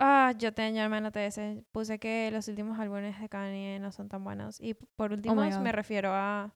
[0.00, 1.62] Ah, yo te ya me anoté ese.
[1.72, 4.58] Puse que los últimos álbumes de Kanye no son tan buenos.
[4.60, 6.52] Y por últimos Oh me refiero a...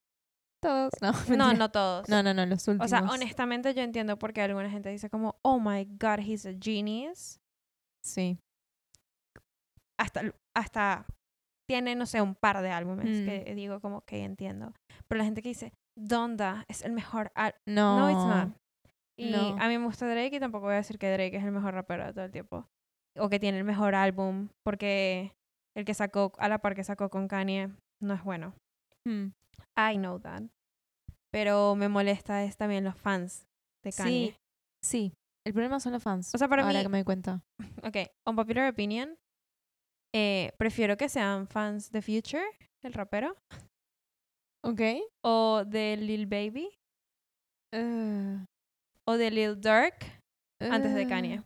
[0.61, 0.90] Todos.
[1.03, 2.09] No, No, no todos.
[2.09, 2.87] No, no, no, los últimos.
[2.87, 6.47] O sea, honestamente yo entiendo por qué alguna gente dice como, oh my god, he's
[6.47, 7.38] a genius.
[8.03, 8.38] Sí.
[9.99, 11.07] Hasta, hasta
[11.66, 13.24] tiene, no sé, un par de álbumes Mm.
[13.27, 14.72] que digo como que entiendo.
[15.09, 17.98] Pero la gente que dice, Donda es el mejor al- No.
[18.00, 18.57] No, it's not.
[19.16, 19.57] Y No.
[19.61, 21.74] a mí me gusta Drake y tampoco voy a decir que Drake es el mejor
[21.74, 22.66] rapero de todo el tiempo.
[23.16, 25.33] O que tiene el mejor álbum, porque
[25.77, 27.70] el que sacó, a la par que sacó con Kanye,
[28.03, 28.55] no es bueno.
[29.07, 29.29] Hmm.
[29.77, 30.42] I know that.
[31.31, 33.46] Pero me molesta es también los fans
[33.85, 34.37] de Kanye.
[34.83, 35.12] Sí, sí.
[35.46, 36.35] El problema son los fans.
[36.35, 37.42] O sea, para ahora mí- que me doy cuenta.
[37.85, 37.96] Ok,
[38.27, 39.16] unpopular opinion.
[40.14, 42.44] Eh, prefiero que sean fans de Future,
[42.83, 43.37] el rapero,
[44.62, 44.81] Ok.
[45.24, 46.70] o de Lil Baby,
[47.72, 48.44] Eh,
[49.07, 50.05] o de Lil Durk,
[50.61, 51.42] antes de eh, Kanye.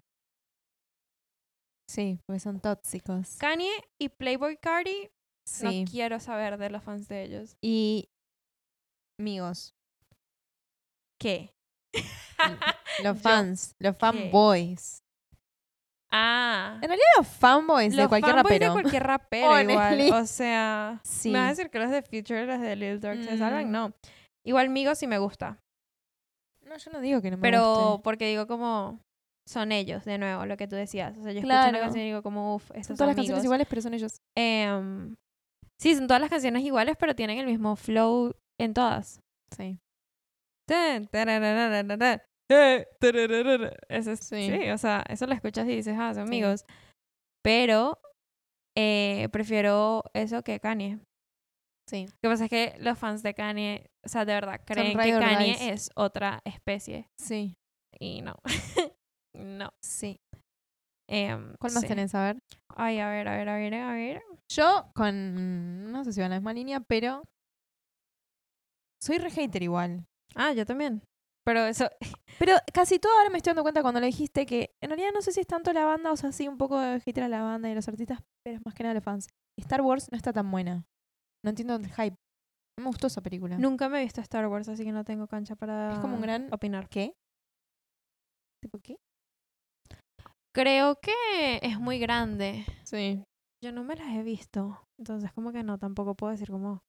[1.90, 3.37] Sí, porque son tóxicos.
[3.38, 5.09] Kanye y Playboy Cardi,
[5.46, 5.64] Sí.
[5.85, 7.57] no quiero saber de los fans de ellos.
[7.62, 8.09] Y
[9.18, 9.72] amigos,
[11.20, 11.50] ¿Qué?
[13.02, 15.02] los Yo, fans, los fanboys.
[16.11, 16.75] Ah.
[16.83, 18.75] En realidad los fanboys de cualquier fanboys rapero.
[18.75, 20.12] de cualquier rapero igual.
[20.23, 21.31] O sea, Sí.
[21.31, 23.68] ¿me vas a decir que los de Future, los de Lil Durk se salvan?
[23.68, 23.73] Mm.
[23.73, 23.92] No.
[24.47, 25.59] Igual Migos sí me gusta.
[26.64, 28.03] No, yo no digo que no me Pero guste.
[28.05, 29.01] porque digo como
[29.47, 31.16] son ellos, de nuevo, lo que tú decías.
[31.16, 33.44] O sea, yo escucho una canción y digo como, uff, Son estos todas las canciones
[33.44, 34.18] iguales, pero son ellos.
[34.37, 35.14] Em,
[35.81, 39.21] sí, son todas las canciones iguales, pero tienen el mismo flow en todas.
[39.57, 39.79] Sí.
[42.50, 42.87] Eh.
[43.88, 44.48] Eso es, Sí.
[44.50, 44.70] sí.
[44.70, 46.34] o sea, eso lo escuchas y dices, ah, son Sí.
[46.34, 46.64] amigos.
[47.44, 47.98] Pero
[48.76, 50.98] eh, prefiero eso que Kanye.
[51.88, 52.06] Sí.
[52.06, 55.11] Lo que pasa es que los fans de Kanye, o sea, de verdad, creen que
[55.11, 57.08] Kanye es otra especie.
[57.18, 57.54] Sí.
[57.98, 58.37] Y no.
[59.34, 59.70] no.
[59.82, 60.20] Sí.
[61.11, 61.88] Em, ¿Cuál más sí.
[61.88, 62.14] tenés?
[62.14, 62.38] A ver.
[62.76, 64.22] Ay, a ver, a ver, a ver, a ver.
[64.52, 65.90] Yo con.
[65.90, 67.22] No sé si va en la misma línea, pero.
[69.02, 70.04] Soy re hater igual.
[70.34, 71.02] Ah, yo también.
[71.48, 71.88] Pero eso,
[72.38, 75.22] Pero casi todo ahora me estoy dando cuenta cuando lo dijiste que en realidad no
[75.22, 77.40] sé si es tanto la banda, o sea, sí un poco de hater a la
[77.40, 79.28] banda y los artistas, pero es más que nada los fans.
[79.58, 80.84] Star Wars no está tan buena.
[81.42, 82.16] No entiendo el hype.
[82.78, 83.56] No me gustó esa película.
[83.56, 86.20] nunca me he visto Star Wars, así que no tengo cancha para Es como un
[86.20, 86.88] gran- opinar.
[86.90, 87.14] ¿Qué?
[88.62, 88.98] ¿Tipo qué?
[90.54, 92.66] Creo que es muy grande.
[92.84, 93.24] Sí.
[93.64, 94.80] Yo no me las he visto.
[94.98, 96.82] Entonces, como que no, tampoco puedo decir como,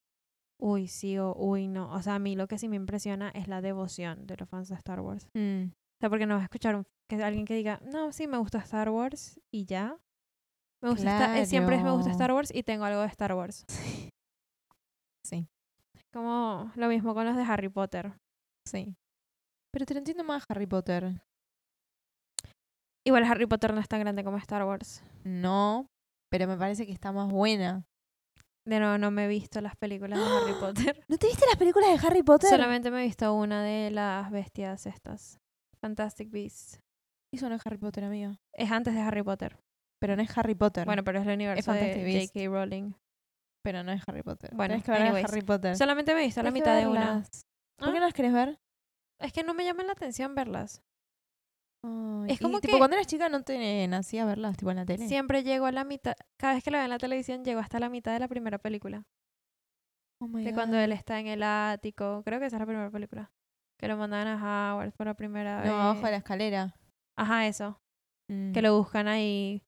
[0.61, 1.91] uy, sí o uy, no.
[1.93, 4.69] O sea, a mí lo que sí me impresiona es la devoción de los fans
[4.69, 5.27] de Star Wars.
[5.33, 5.65] Mm.
[5.71, 8.37] O sea, porque no vas a escuchar un- que alguien que diga, no, sí, me
[8.37, 9.97] gusta Star Wars y ya.
[10.81, 12.17] Me gusta Sta- eh, siempre es me gusta Claro.
[12.17, 13.65] Star Wars y tengo algo de Star Wars.
[15.25, 15.47] Sí.
[16.13, 18.13] Como lo mismo con los de Harry Potter.
[18.65, 18.95] Sí.
[19.73, 21.21] Pero te lo entiendo más Harry Potter.
[23.05, 25.03] Igual Harry Potter no es tan grande como Star Wars.
[25.23, 25.87] No,
[26.31, 27.85] pero me parece que está más buena.
[28.69, 31.03] De nuevo, no me he visto las películas de Harry Potter.
[31.07, 32.49] ¿No te viste las películas de Harry Potter?
[32.49, 35.39] Solamente me he visto una de las bestias estas.
[35.81, 36.79] Fantastic Beasts.
[37.33, 38.33] Eso no es Harry Potter, amigo.
[38.53, 39.57] Es antes de Harry Potter.
[39.99, 40.85] Pero no es Harry Potter.
[40.85, 42.27] Bueno, pero es el universo de.
[42.31, 42.47] J.K.
[42.49, 42.93] Rowling.
[43.63, 44.51] pero no es Harry Potter.
[44.53, 45.25] Bueno, Tenés que ver anyways.
[45.25, 45.75] Harry Potter.
[45.77, 47.23] Solamente me he visto la mitad de una.
[47.77, 47.99] ¿Por qué Ah.
[47.99, 48.59] no las querés ver?
[49.19, 50.81] Es que no me llama la atención verlas.
[51.85, 54.77] Ay, Es y, como tipo, que- cuando eras chica no te nacía verlas, tipo en
[54.77, 55.07] la tele.
[55.07, 56.13] Siempre llego a la mitad.
[56.37, 58.57] Cada vez que lo veo en la televisión, llego hasta la mitad de la primera
[58.57, 59.03] película.
[60.21, 60.55] Oh my De God.
[60.55, 62.21] cuando él está en el ático.
[62.25, 63.31] Creo que esa es la primera película.
[63.79, 65.67] Que lo mandan a Howard por la primera vez.
[65.71, 66.75] No, abajo de la escalera.
[67.17, 67.79] Ajá, eso.
[68.29, 68.51] Mm.
[68.51, 69.61] Que lo buscan ahí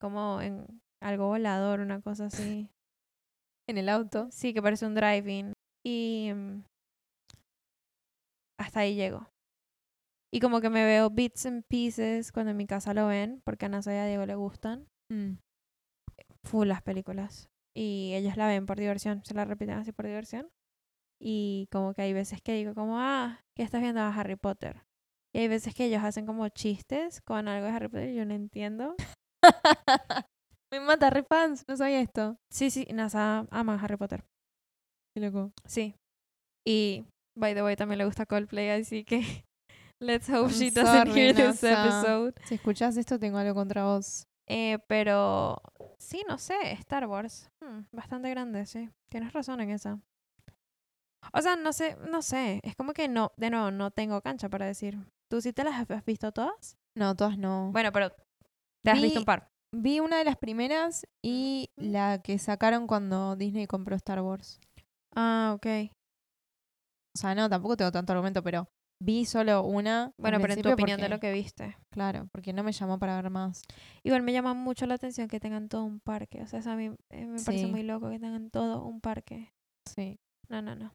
[0.00, 0.66] como en
[1.00, 2.68] algo volador, una cosa así.
[3.68, 4.28] En el auto.
[4.30, 5.52] Sí, que parece un driving.
[5.84, 6.62] Y mm,
[8.60, 9.26] hasta ahí llego.
[10.32, 13.66] Y como que me veo bits and pieces cuando en mi casa lo ven, porque
[13.66, 14.88] a Nasa y a Diego le gustan.
[15.10, 15.38] Mm.
[16.44, 17.48] Full las películas.
[17.76, 20.48] Y ellos la ven por diversión, se la repiten así por diversión.
[21.20, 24.82] Y como que hay veces que digo como, ah, ¿qué estás viendo a Harry Potter?
[25.34, 28.24] Y hay veces que ellos hacen como chistes con algo de Harry Potter y yo
[28.24, 28.96] no entiendo.
[30.72, 31.64] me mata, re fans.
[31.68, 32.38] No sabía esto.
[32.50, 34.24] Sí, sí, Nasa ama Harry Potter.
[35.14, 35.52] Qué loco.
[35.66, 35.94] Sí.
[36.66, 37.04] Y,
[37.38, 39.44] by the way, también le gusta Coldplay, así que
[40.00, 41.82] let's hope I'm she doesn't sorry, hear this Nasa.
[41.84, 42.34] episode.
[42.44, 44.26] Si escuchás esto, tengo algo contra vos.
[44.48, 45.60] Eh, pero,
[45.98, 47.50] sí, no sé, Star Wars.
[47.60, 48.88] Hmm, bastante grande, sí.
[49.10, 49.98] Tienes razón en esa.
[51.32, 52.60] O sea, no sé, no sé.
[52.62, 54.98] Es como que no, de nuevo, no tengo cancha para decir.
[55.28, 56.76] ¿Tú sí te las has visto todas?
[56.94, 57.70] No, todas no.
[57.72, 58.10] Bueno, pero
[58.84, 59.48] te has visto Vi- un par.
[59.74, 64.60] Vi una de las primeras y la que sacaron cuando Disney compró Star Wars.
[65.16, 65.66] Ah, ok.
[67.16, 68.68] O sea, no, tampoco tengo tanto argumento, pero
[69.00, 70.12] vi solo una.
[70.18, 71.76] Bueno, pero en tu opinión de lo que viste.
[71.90, 73.62] Claro, porque no me llamó para ver más.
[74.02, 76.42] Igual me llama mucho la atención que tengan todo un parque.
[76.42, 79.52] O sea, eso a mí eh, me parece muy loco que tengan todo un parque.
[79.86, 80.18] Sí.
[80.48, 80.92] No, no, no.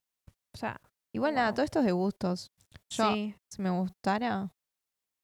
[0.54, 0.80] O sea,
[1.14, 2.52] Igual nada, todo esto es de gustos.
[2.90, 3.36] Yo, sí.
[3.50, 4.54] si me gustara,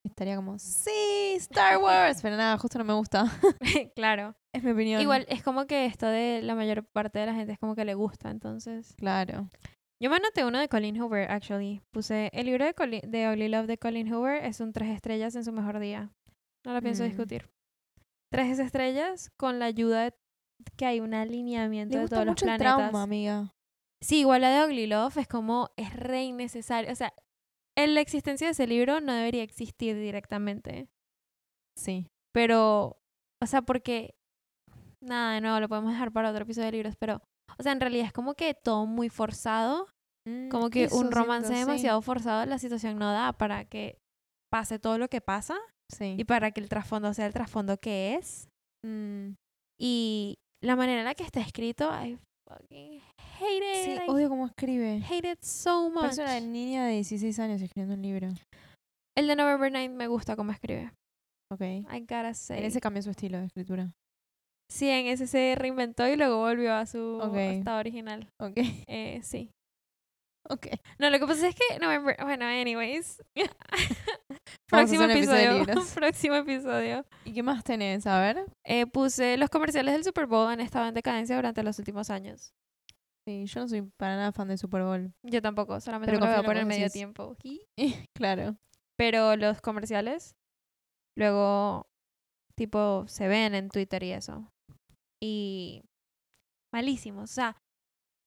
[0.04, 2.22] estaría como, sí, Star Wars.
[2.22, 3.26] pero nada, justo no me gusta.
[3.96, 4.36] claro.
[4.54, 5.02] es mi opinión.
[5.02, 7.86] Igual es como que esto de la mayor parte de la gente es como que
[7.86, 8.96] le gusta, entonces.
[8.98, 9.50] Claro.
[10.00, 11.82] Yo me anoté uno de Colin Hoover, actually.
[11.92, 15.36] Puse el libro de, Colin, de Ugly Love de Colin Hoover es un tres estrellas
[15.36, 16.12] en su mejor día.
[16.66, 17.08] No lo pienso Mm.
[17.08, 17.50] discutir.
[18.32, 20.14] Tres estrellas con la ayuda de
[20.76, 22.78] que hay un alineamiento de todos los mucho el planetas.
[22.78, 23.54] trauma, amiga.
[24.02, 26.92] Sí, igual la de Ugly Love es como, es re innecesario.
[26.92, 27.14] O sea,
[27.76, 30.90] en la existencia de ese libro no debería existir directamente.
[31.76, 32.08] Sí.
[32.34, 33.00] Pero,
[33.42, 34.16] o sea, porque,
[35.02, 37.22] nada, de nuevo, lo podemos dejar para otro episodio de libros, pero,
[37.58, 39.88] o sea, en realidad es como que todo muy forzado,
[40.52, 43.98] como que un romance demasiado forzado, la situación no da para que
[44.52, 45.58] pase todo lo que pasa
[45.90, 46.16] Sí.
[46.18, 48.50] y para que el trasfondo sea el trasfondo que es.
[48.86, 49.36] Mm,
[49.80, 52.18] Y la manera en la que está escrito, I
[52.50, 53.02] fucking
[53.40, 54.02] hate sí, it.
[54.06, 55.02] I odio cómo escribe.
[55.10, 56.02] hate it so much.
[56.02, 58.28] Parece una niña de 16 años escribiendo un libro.
[59.16, 60.92] El de November 9 me gusta cómo escribe.
[61.54, 61.62] Ok.
[61.62, 62.60] I gotta say.
[62.60, 63.92] En ese cambió su estilo de escritura.
[64.70, 67.36] Sí, en ese se reinventó y luego volvió a su Ok.
[67.36, 68.30] estado original.
[68.40, 68.58] Ok.
[68.88, 69.52] Eh, sí.
[70.50, 70.68] Ok.
[71.00, 72.16] No, lo que pasa es que November...
[72.22, 73.22] Bueno, anyways.
[74.70, 77.06] Próximo episodio próximo episodio.
[77.26, 78.06] ¿Y qué más tenés?
[78.06, 78.46] A ver.
[78.66, 82.54] Eh, puse los comerciales del Super Bowl han estado en decadencia durante los últimos años.
[83.26, 85.14] Sí, yo no soy para nada fan de Super Bowl.
[85.24, 87.36] Yo tampoco, solamente Pero lo veo por el medio tiempo.
[88.16, 88.58] Claro.
[88.98, 90.36] Pero los comerciales
[91.18, 91.88] luego
[92.56, 94.50] tipo se ven en Twitter y eso.
[95.22, 95.82] Y
[96.74, 97.58] malísimos, o sea,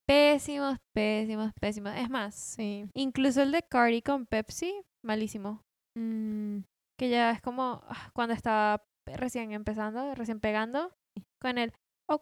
[0.07, 1.93] pésimos, pésimos, pésimos.
[1.95, 2.85] Es más, Sí.
[2.93, 5.61] incluso el de Cardi con Pepsi, malísimo.
[5.97, 6.59] Mm,
[6.99, 10.91] Que ya es como ah, cuando estaba recién empezando, recién pegando,
[11.41, 11.73] con el
[12.09, 12.21] oh,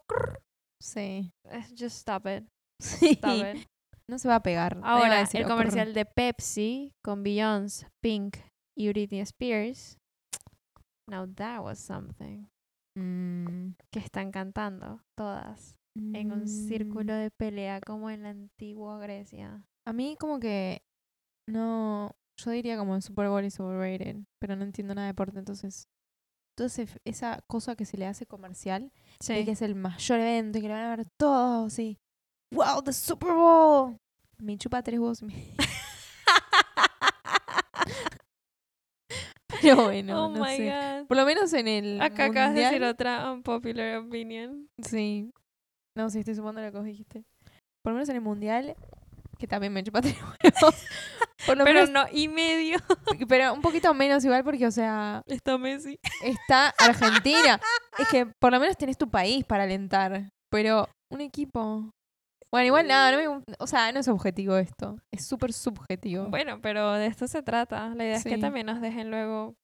[0.81, 1.31] sí.
[1.71, 2.47] just stop it,
[2.81, 3.11] Sí.
[3.13, 3.67] stop it.
[4.09, 4.77] No se va a pegar.
[4.83, 8.37] A Ahora, decir, el "Oh, comercial de Pepsi con Beyoncé, Pink
[8.77, 9.97] y Britney Spears.
[11.07, 12.47] Now that was something.
[12.99, 16.47] Mm, Que están cantando todas en un mm.
[16.47, 19.63] círculo de pelea como en la antigua Grecia.
[19.85, 20.83] A mí como que
[21.47, 25.39] no, yo diría como el Super Bowl es overrated, pero no entiendo nada de deporte,
[25.39, 25.87] entonces
[26.55, 28.91] entonces esa cosa que se le hace comercial,
[29.25, 31.97] de que es el mayor evento y que lo van a ver todos y
[32.53, 33.97] wow, the Super Bowl.
[34.37, 35.23] Me chupa tres huevos.
[35.23, 35.55] me-
[39.61, 40.65] Pero bueno, oh no my sé.
[40.69, 41.07] god.
[41.07, 44.67] Por lo menos en el Acá acabas de decir mundial- otra unpopular opinion.
[44.83, 45.31] Sí.
[45.97, 47.23] No, sí, estoy sumando lo que vos dijiste.
[47.83, 48.75] Por lo menos en el mundial,
[49.37, 50.75] que también me chupa tres huevos.
[51.45, 52.77] Por lo Pero menos, no, y medio.
[53.29, 55.97] pero un poquito menos igual porque, o sea, Está Messi.
[56.21, 57.59] está Argentina.
[57.97, 60.29] es que por lo menos tenés tu país para alentar.
[60.51, 61.89] Pero un equipo.
[62.51, 64.97] Bueno, igual nada, no me- o sea, no es objetivo esto.
[65.11, 66.25] Es súper subjetivo.
[66.29, 67.89] Bueno, pero de esto se trata.
[67.95, 69.55] La idea es que también nos dejen luego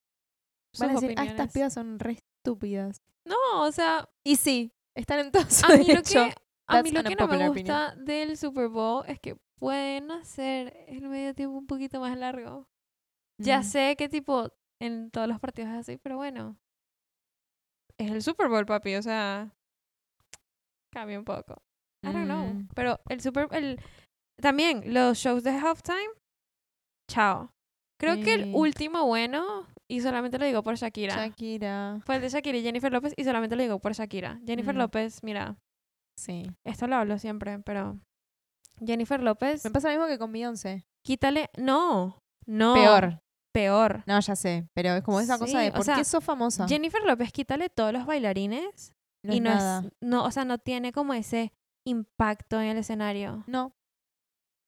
[0.74, 3.02] sus Van a decir, ah, estas pibas son re estúpidas.
[3.26, 6.34] No, o sea, Y sí, están en todo su a mí lo que,
[6.68, 11.08] a mí lo que no me gusta del Super Bowl es que pueden hacer el
[11.10, 12.68] medio tiempo un poquito más largo.
[13.42, 13.64] Ya Mm.
[13.64, 16.58] sé que tipo en todos los partidos es así, pero bueno.
[17.98, 19.56] Es el Super Bowl, papi, o sea,
[20.94, 21.62] cambia un poco.
[22.04, 22.45] I don't know.
[22.74, 23.80] Pero el Super el
[24.42, 26.10] también los shows de halftime,
[27.10, 27.52] chao.
[28.00, 31.16] Creo que el último bueno y solamente lo digo por Shakira.
[31.16, 32.02] Shakira.
[32.06, 34.40] Fue el de Shakira y Jennifer López y solamente lo digo por Shakira.
[34.46, 34.80] Jennifer Mm.
[34.80, 35.56] López, mira,
[36.18, 36.44] Sí.
[36.66, 37.98] esto lo hablo siempre, pero
[38.86, 40.86] Jennifer López, Me pasa lo mismo que con Beyoncé.
[41.06, 43.20] quítale, no, no, Peor.
[43.54, 44.04] peor.
[44.08, 46.68] No, ya sé, pero es como esa cosa de o ¿por sea, qué sos famosa?
[46.68, 48.92] Jennifer López, quítale todos los bailarines
[49.24, 49.80] no y es no nada.
[49.86, 51.54] es, no, o sea, no tiene como ese
[51.86, 53.44] impacto en el escenario.
[53.48, 53.72] No,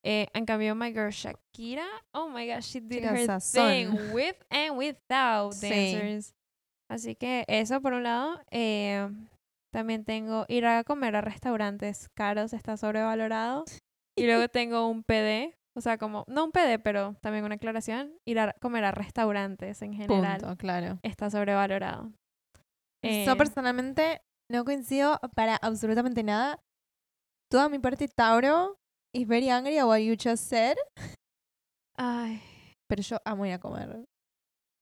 [0.04, 3.68] Eh, en cambio, my girl Shakira, oh my gosh, she did Chica, her sazón.
[3.68, 5.68] thing with and without Sí.
[5.68, 6.34] dancers.
[6.88, 8.40] Así que eso por un lado.
[8.52, 9.06] Eh,
[9.74, 13.64] también tengo ir a comer a restaurantes caros, está sobrevalorado.
[14.16, 18.12] Y luego tengo un PD, o sea, como, no un PD, pero también una aclaración,
[18.24, 21.00] ir a comer a restaurantes en general punto, claro.
[21.02, 22.12] está sobrevalorado.
[23.04, 26.60] Eh, Yo personalmente no coincido para absolutamente nada.
[27.50, 28.76] Toda mi parte Tauro
[29.14, 30.76] is very angry at what you just said,
[31.96, 32.40] ay,
[32.88, 34.04] pero yo amo ir a comer.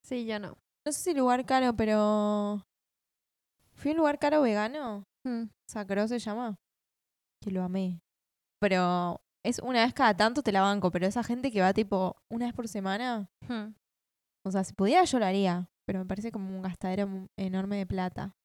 [0.05, 0.57] sí, yo no.
[0.85, 2.63] No sé si lugar caro, pero
[3.75, 5.49] fui a un lugar caro vegano, Hmm.
[5.69, 6.55] Sacro se llama,
[7.43, 8.01] que lo amé.
[8.61, 12.17] Pero es una vez cada tanto te la banco, pero esa gente que va tipo
[12.31, 13.75] una vez por semana, Hmm.
[14.45, 17.87] o sea, si pudiera yo lo haría, pero me parece como un gastadero enorme de
[17.87, 18.37] plata.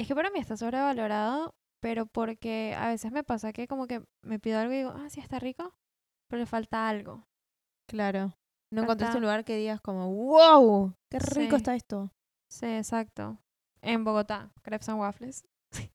[0.00, 4.02] Es que para mí está sobrevalorado, pero porque a veces me pasa que como que
[4.22, 5.74] me pido algo y digo, ah, sí está rico,
[6.28, 7.26] pero le falta algo.
[7.88, 8.32] Claro.
[8.72, 11.56] No encontraste un lugar que digas como, wow, qué rico Sí.
[11.56, 12.10] está esto.
[12.48, 13.38] Sí, exacto.
[13.82, 15.44] En Bogotá, Crepes and Waffles.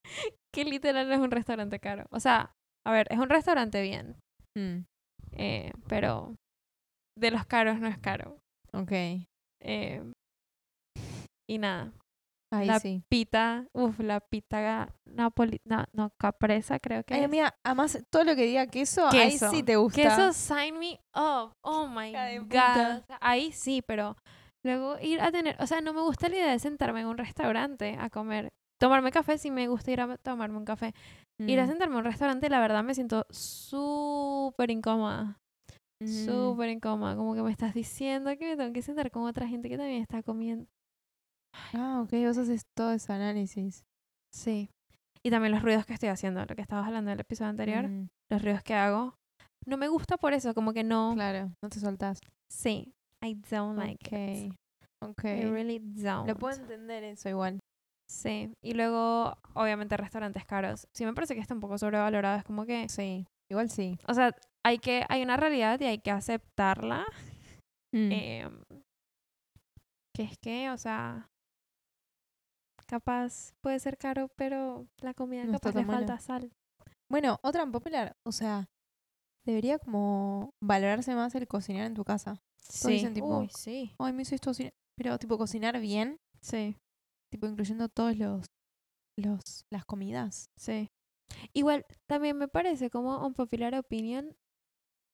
[0.54, 2.06] que literal es un restaurante caro.
[2.12, 2.52] O sea,
[2.86, 4.18] a ver, es un restaurante bien,
[4.56, 4.86] Mm,
[5.34, 6.36] Eh, pero
[7.16, 8.40] de los caros no es caro.
[8.74, 8.92] Ok.
[9.62, 10.04] Eh,
[11.48, 11.94] y nada,
[12.52, 13.04] Ahí La sí.
[13.10, 17.52] pita, uff, la pita napoli, no, no, capresa creo que Ay, es.
[17.66, 19.48] además todo lo que diga queso, Queso.
[19.50, 20.02] ahí sí te gusta.
[20.02, 21.52] Queso sign me up.
[21.62, 22.14] Oh my
[22.48, 23.02] god.
[23.20, 24.16] Ahí sí, pero
[24.64, 27.18] luego ir a tener, o sea, no me gusta la idea de sentarme en un
[27.18, 28.50] restaurante a comer.
[28.80, 30.94] Tomarme café sí me gusta ir a tomarme un café.
[31.40, 31.68] Ir a Mm.
[31.68, 35.38] sentarme a un restaurante, la verdad me siento súper incómoda.
[36.02, 36.08] Mm.
[36.26, 37.16] Súper incómoda.
[37.16, 40.02] Como que me estás diciendo que me tengo que sentar con otra gente que también
[40.02, 40.66] está comiendo.
[41.74, 43.84] Ah, ok, vos haces todo ese análisis.
[44.34, 44.70] Sí.
[45.24, 47.88] Y también los ruidos que estoy haciendo, lo que estabas hablando del episodio anterior.
[47.88, 49.16] Mm, Los ruidos que hago.
[49.66, 51.12] No me gusta por eso, como que no.
[51.16, 52.20] Claro, no te soltás.
[52.52, 52.94] Sí.
[53.24, 54.08] I don't like
[54.46, 54.54] it.
[55.04, 55.24] Ok, ok.
[55.26, 56.28] I really don't.
[56.28, 57.60] Lo puedo entender eso igual.
[58.10, 58.54] Sí.
[58.64, 60.88] Y luego, obviamente, restaurantes caros.
[60.96, 62.38] Sí, me parece que está un poco sobrevalorado.
[62.38, 62.88] Es como que.
[62.88, 63.98] Sí, igual sí.
[64.08, 64.32] O sea,
[64.66, 65.04] hay que.
[65.10, 67.06] Hay una realidad y hay que aceptarla.
[67.94, 68.12] Mm.
[68.12, 68.62] Em,
[70.16, 71.28] que es que, o sea.
[72.88, 76.52] Capaz puede ser caro, pero la comida No capaz le falta sal.
[77.10, 78.70] Bueno, otra popular, o sea,
[79.46, 82.42] debería como valorarse más el cocinar en tu casa.
[82.62, 82.94] Sí.
[82.94, 83.94] dicen tipo- Uy, sí.
[84.00, 86.76] Ay, me hizo esto, cocina- pero tipo cocinar bien, Sí.
[87.32, 88.46] tipo incluyendo todos los,
[89.18, 90.50] los las comidas.
[90.58, 90.90] Sí.
[91.54, 94.36] Igual, también me parece como un popular opinion.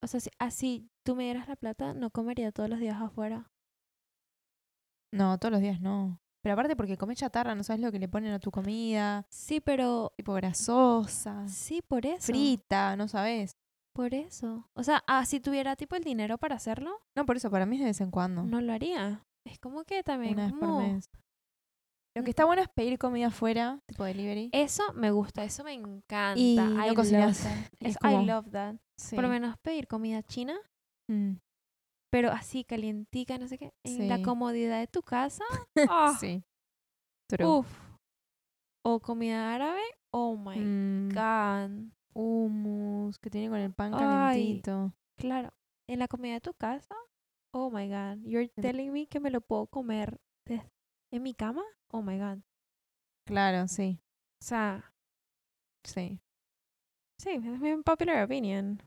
[0.04, 3.48] O sea, si así tú me dieras la plata, no comería todos los días afuera.
[5.12, 6.20] No, todos los días no.
[6.44, 9.62] Pero aparte porque comes chatarra, no sabes lo que le ponen a tu comida, Sí,
[9.62, 10.12] pero.
[10.18, 12.26] tipo grasosa, Sí, por eso.
[12.28, 13.56] frita, no sabes.
[13.96, 14.68] Por eso.
[14.76, 17.76] O sea, ah, si tuviera tipo el dinero para hacerlo, No, por eso para mí
[17.76, 19.24] es de vez en cuando, no lo haría.
[19.46, 20.34] Es como que también.
[20.34, 21.10] una vez por como- mes.
[22.16, 24.50] Lo que está bueno es pedir comida afuera, tipo delivery.
[24.52, 26.40] Eso me gusta, eso me encanta.
[26.40, 27.40] Y I no love cocinas.
[27.44, 27.58] that.
[27.80, 28.76] Eso- I love that.
[28.98, 29.16] Sí.
[29.16, 30.56] Por lo menos pedir comida china,
[31.10, 31.34] Mm,
[32.14, 35.44] pero así calientica, no sé qué, en la comodidad de tu casa.
[35.90, 36.44] Ah, Sí.
[37.28, 37.48] True.
[37.58, 37.68] Uf.
[38.86, 39.82] O comida árabe.
[40.12, 41.72] Oh my Mm, god.
[42.14, 44.62] hummus que tiene con el pan Ay.
[44.62, 44.94] calentito.
[45.18, 45.50] Claro.
[45.90, 46.94] En la comida de tu casa.
[47.52, 48.20] Oh my god.
[48.24, 51.64] You're telling me que me lo puedo comer en mi cama.
[51.92, 52.40] Oh my god.
[53.26, 54.00] Claro, sí,
[54.40, 54.94] O sea,
[55.84, 56.20] sí.
[57.20, 58.80] sí, es mi popular opinion.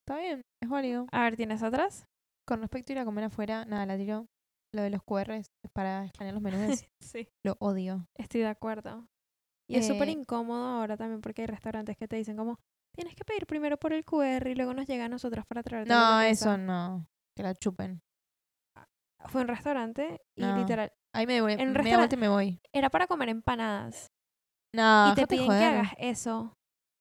[0.00, 1.06] Está bien, es válido.
[1.12, 2.06] A ver, ¿tienes otras?
[2.46, 4.26] Con respecto a ir a comer afuera, nada, la tiro.
[4.74, 6.84] Lo de los QRs para escanear los menús.
[7.00, 7.28] sí.
[7.44, 8.06] lo odio.
[8.14, 9.06] Estoy de acuerdo.
[9.68, 12.58] Y es súper Eh, incómodo ahora también porque hay restaurantes que te dicen como,
[12.94, 15.92] tienes que pedir primero por el QR y luego nos llega a nosotros para traerte
[15.92, 16.30] No, mesa".
[16.30, 17.06] eso no.
[17.36, 18.00] Que la chupen.
[19.26, 20.56] Fue un restaurante y No.
[20.58, 22.60] literal, Ahí me voy, En vuelta y me voy.
[22.72, 24.12] era para comer empanadas.
[24.74, 25.60] No, y te piden joder.
[25.60, 26.52] que hagas eso.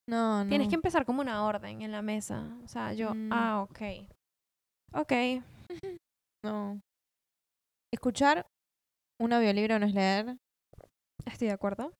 [0.10, 0.49] No, no.
[0.49, 2.58] Tienes que empezar como una orden en la mesa.
[2.63, 3.29] O sea, yo, Mm.
[3.34, 3.79] ah, ok.
[4.95, 5.12] Ok.
[6.43, 6.79] No.
[7.91, 8.45] Escuchar
[9.19, 10.38] un audiolibro no es leer.
[11.25, 11.91] Estoy de acuerdo.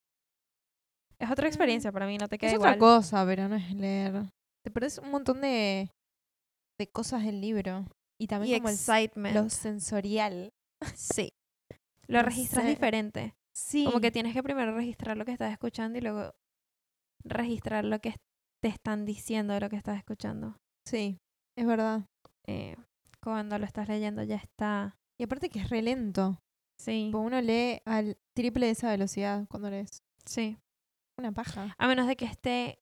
[1.20, 2.74] Es otra experiencia para mí, no te queda es igual.
[2.74, 4.14] otra cosa, pero no es leer.
[4.64, 5.90] Te perdés un montón de,
[6.80, 7.88] de cosas del libro.
[8.20, 10.54] Y Y también como el, lo sensorial.
[10.94, 11.30] Sí.
[12.08, 12.70] Lo No registras sé.
[12.70, 13.34] diferente.
[13.58, 13.86] Sí.
[13.86, 16.36] Como que tienes que primero registrar lo que estás escuchando y luego
[17.24, 18.14] registrar lo que
[18.62, 20.56] te están diciendo de lo que estás escuchando.
[20.88, 21.18] Sí,
[21.58, 22.06] es verdad.
[22.48, 22.76] Eh,
[23.22, 24.98] cuando lo estás leyendo ya está.
[25.20, 26.40] Y aparte que es re lento.
[26.80, 27.06] Sí.
[27.08, 30.04] Tipo, uno lee al triple de esa velocidad cuando lees.
[30.26, 30.58] Sí.
[31.18, 31.74] Una paja.
[31.78, 32.80] A menos de que esté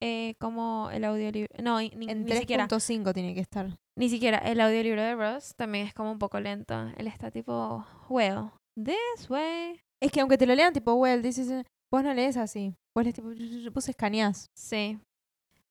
[0.00, 1.48] eh, como el audiolibro.
[1.62, 2.66] No, ni, En ni siquiera.
[2.66, 3.78] 3.5 tiene que estar.
[3.98, 6.74] Ni siquiera el audiolibro de Ross también es como un poco lento.
[6.96, 8.50] Él está tipo, well,
[8.82, 9.80] this way.
[10.02, 11.50] Es que aunque te lo lean tipo, well, this is
[11.90, 12.74] vos no lees así.
[12.94, 13.28] Vos lees tipo,
[13.72, 14.50] vos escaneás.
[14.54, 14.98] Sí.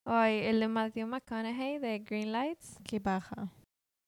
[0.07, 2.77] Ay, el de Matthew McConaughey de Green Lights.
[2.83, 3.49] Qué paja.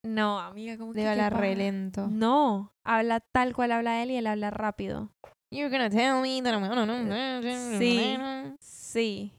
[0.05, 0.99] No, amiga, como que.
[0.99, 2.07] Debe hablar re lento.
[2.07, 5.09] No, habla tal cual habla él y él habla rápido.
[5.51, 7.77] You're gonna tell me that I'm gonna...
[7.79, 8.17] Sí.
[8.59, 9.33] Sí.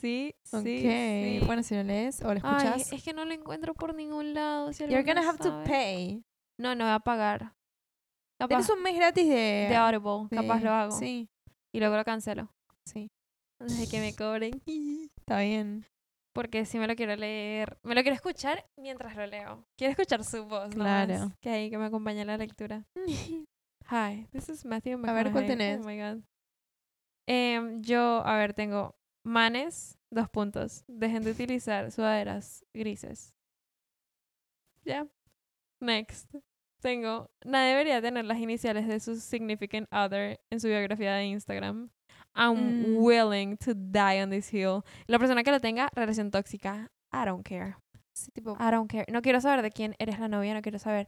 [0.00, 0.56] Sí, sí.
[0.56, 0.62] Ok.
[0.64, 1.40] sí.
[1.46, 2.92] Bueno, si lo lees o lo Ay, escuchas.
[2.92, 4.72] es que no lo encuentro por ningún lado.
[4.72, 5.64] si You're gonna have to sabe.
[5.66, 6.24] pay.
[6.58, 7.52] No, no voy a pagar.
[8.40, 9.66] Capaz Tenés un mes gratis de...
[9.68, 10.28] de Audible.
[10.36, 10.90] Capaz de- lo hago.
[10.98, 11.28] Sí,
[11.72, 12.48] Y luego lo cancelo.
[12.84, 13.08] sí.
[13.62, 14.60] Antes de que me cobren.
[15.18, 15.86] Está bien.
[16.34, 17.78] Porque si me lo quiero leer.
[17.84, 19.64] Me lo quiero escuchar mientras lo leo.
[19.76, 20.74] Quiero escuchar su voz.
[20.74, 21.14] Claro.
[21.14, 21.32] Claro.
[21.40, 22.84] que ahí que me acompañe en la lectura.
[23.90, 25.48] Hi, this is Matthew A ver, ¿cuál McConaughey.
[25.48, 25.80] tenés?
[25.80, 26.24] Oh my God.
[27.28, 30.84] Em, yo, a ver, tengo manes, dos puntos.
[30.88, 33.32] Dejen de utilizar sudaderas grises.
[34.84, 35.06] Ya.
[35.80, 36.34] Next.
[36.80, 41.90] Tengo, nadie debería tener las iniciales de su significant other en su biografía de Instagram.
[42.34, 42.96] I'm Mm.
[42.98, 44.82] willing to die on this hill.
[45.06, 46.90] La persona que lo tenga, relación tóxica.
[47.12, 47.76] I don't care.
[48.16, 49.06] Sí, tipo, I don't care.
[49.10, 51.06] No quiero saber de quién eres la novia, no quiero saber.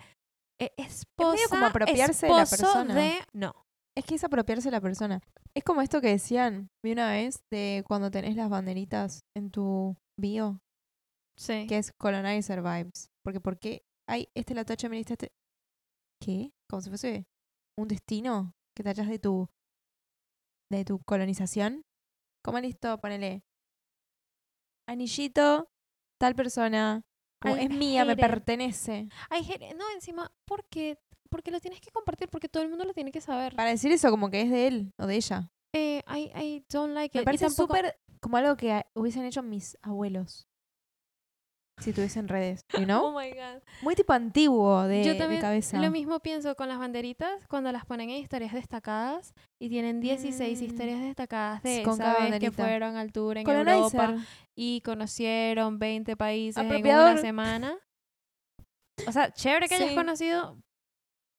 [0.60, 2.94] Eh, esposa, como apropiarse de la persona.
[2.94, 3.54] de- No.
[3.96, 5.20] es que es apropiarse de la persona.
[5.56, 9.96] Es como esto que decían, vi una vez, de cuando tenés las banderitas en tu
[10.18, 10.58] bio,
[11.38, 11.66] Sí.
[11.68, 13.08] que es colonizer vibes.
[13.24, 13.82] Porque, ¿por qué?
[14.08, 15.32] Ay, este la tacha, me este.
[16.22, 16.50] ¿Qué?
[16.70, 17.24] Como si fuese
[17.78, 19.48] un destino que tachas de tu.
[20.70, 21.84] De tu colonización.
[22.42, 22.98] ¿Cómo listo?
[22.98, 23.42] Ponele.
[24.86, 25.70] Anillito,
[26.18, 27.02] tal persona.
[27.40, 29.08] como, es mía, me pertenece.
[29.30, 30.98] Ay, Jere, no, encima, ¿por qué?
[31.30, 33.56] Porque lo tienes que compartir, porque todo el mundo lo tiene que saber.
[33.56, 35.50] Para decir eso, como que es de él o de ella.
[35.72, 37.24] Eh, I, I don't like Me it.
[37.24, 40.46] Y parece súper como algo que hubiesen hecho mis abuelos.
[41.80, 43.04] Si tuviesen redes, you know?
[43.06, 43.62] Oh my God.
[43.82, 45.78] Muy tipo antiguo de, Yo de también cabeza.
[45.80, 50.60] Lo mismo pienso con las banderitas cuando las ponen en historias destacadas y tienen 16
[50.60, 50.64] Mm.
[50.64, 53.76] historias destacadas de Con esa cada vez que fueron al tour en Colonizer.
[54.00, 54.14] Europa
[54.54, 57.18] y conocieron 20 países en una Apropiador.
[57.18, 57.76] semana.
[59.08, 60.56] O sea, chévere que hayas conocido.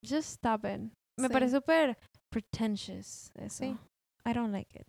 [0.04, 0.82] Just stop it.
[1.18, 1.34] Me Sí.
[1.34, 1.98] parece súper
[2.30, 3.64] pretentious eso.
[3.64, 3.78] Sí.
[4.26, 4.86] I don't like it.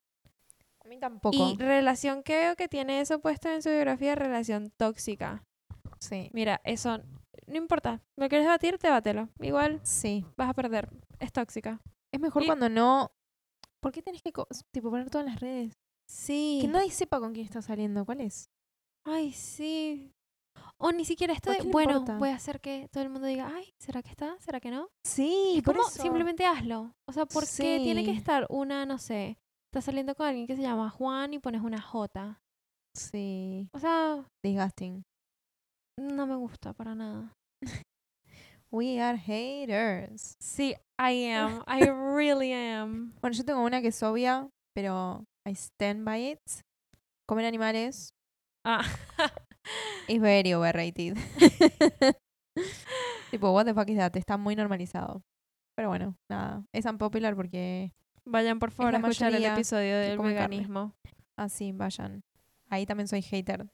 [0.86, 1.36] A mí tampoco.
[1.36, 5.42] Y relación que veo que tiene eso puesto en su biografía, relación tóxica.
[5.98, 6.30] Sí.
[6.32, 6.98] Mira, eso
[7.48, 8.00] no importa.
[8.16, 8.78] ¿Lo quieres debatir?
[8.78, 9.28] Debátelo.
[9.40, 10.24] Igual Sí.
[10.36, 10.88] vas a perder.
[11.18, 11.80] Es tóxica.
[12.14, 13.10] Es mejor Y- cuando no.
[13.82, 14.32] ¿Por qué tenés que
[14.72, 15.72] tipo poner todo en las redes?
[16.08, 16.58] Sí.
[16.62, 18.04] Que nadie sepa con quién está saliendo.
[18.04, 18.46] ¿Cuál es?
[19.04, 20.12] Ay, sí.
[20.78, 22.18] O ni siquiera esto ¿Por de, bueno, importa?
[22.18, 24.36] voy a hacer que todo el mundo diga, ay, ¿será que está?
[24.38, 24.88] ¿Será que no?
[25.04, 26.00] Sí, por como, eso.
[26.02, 26.92] simplemente hazlo.
[27.08, 29.36] O sea, ¿por qué tiene que estar una, no sé,
[29.76, 32.40] estás saliendo con alguien que se llama Juan y pones una J?
[32.96, 33.68] Sí.
[33.74, 35.02] O sea, Disgusting.
[36.00, 37.34] no me gusta para nada.
[38.72, 40.34] We are haters.
[40.40, 41.62] Sí, I am.
[41.68, 41.84] I
[42.16, 43.12] really am.
[43.20, 46.40] Bueno, yo tengo una que es obvia, pero I stand by it.
[47.28, 48.08] Comer animales
[48.64, 48.82] Ah.
[50.08, 51.18] is very overrated.
[53.30, 54.16] tipo, what the fuck is that?
[54.16, 55.20] Está muy normalizado.
[55.76, 56.64] Pero bueno, nada.
[56.74, 57.92] Es unpopular porque
[58.26, 60.94] Vayan por favor a escuchar el episodio del veganismo.
[61.36, 62.22] así vayan.
[62.68, 63.70] Ahí también soy hater.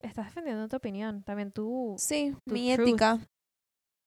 [0.00, 1.22] Estás defendiendo tu opinión.
[1.22, 1.94] También tú.
[1.98, 2.88] Sí, tu mi truth.
[2.88, 3.18] ética.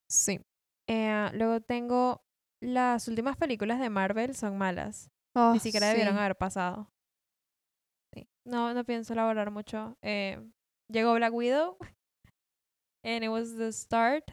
[0.09, 0.39] Sí.
[0.87, 2.21] Eh, luego tengo
[2.61, 5.09] las últimas películas de Marvel son malas.
[5.35, 6.89] Ni Oh, siquiera debieron haber pasado.
[8.13, 8.27] Sí.
[8.45, 9.97] No, no pienso elaborar mucho.
[10.01, 10.41] Eh,
[10.91, 11.77] llegó Black Widow.
[13.03, 14.25] And it was the start.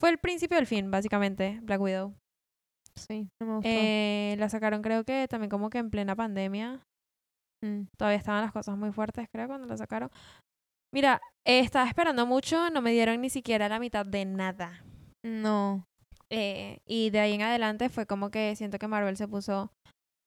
[0.00, 2.14] Fue el principio del fin, básicamente, Black Widow.
[2.96, 3.68] Sí, no me gustó.
[3.70, 6.80] Eh, la sacaron creo que también como que en plena pandemia.
[7.64, 7.84] Mm.
[7.96, 10.10] Todavía estaban las cosas muy fuertes, creo, cuando la sacaron.
[10.94, 14.84] Mira, eh, estaba esperando mucho, no me dieron ni siquiera la mitad de nada.
[15.24, 15.86] No.
[16.28, 19.72] Eh, y de ahí en adelante fue como que siento que Marvel se puso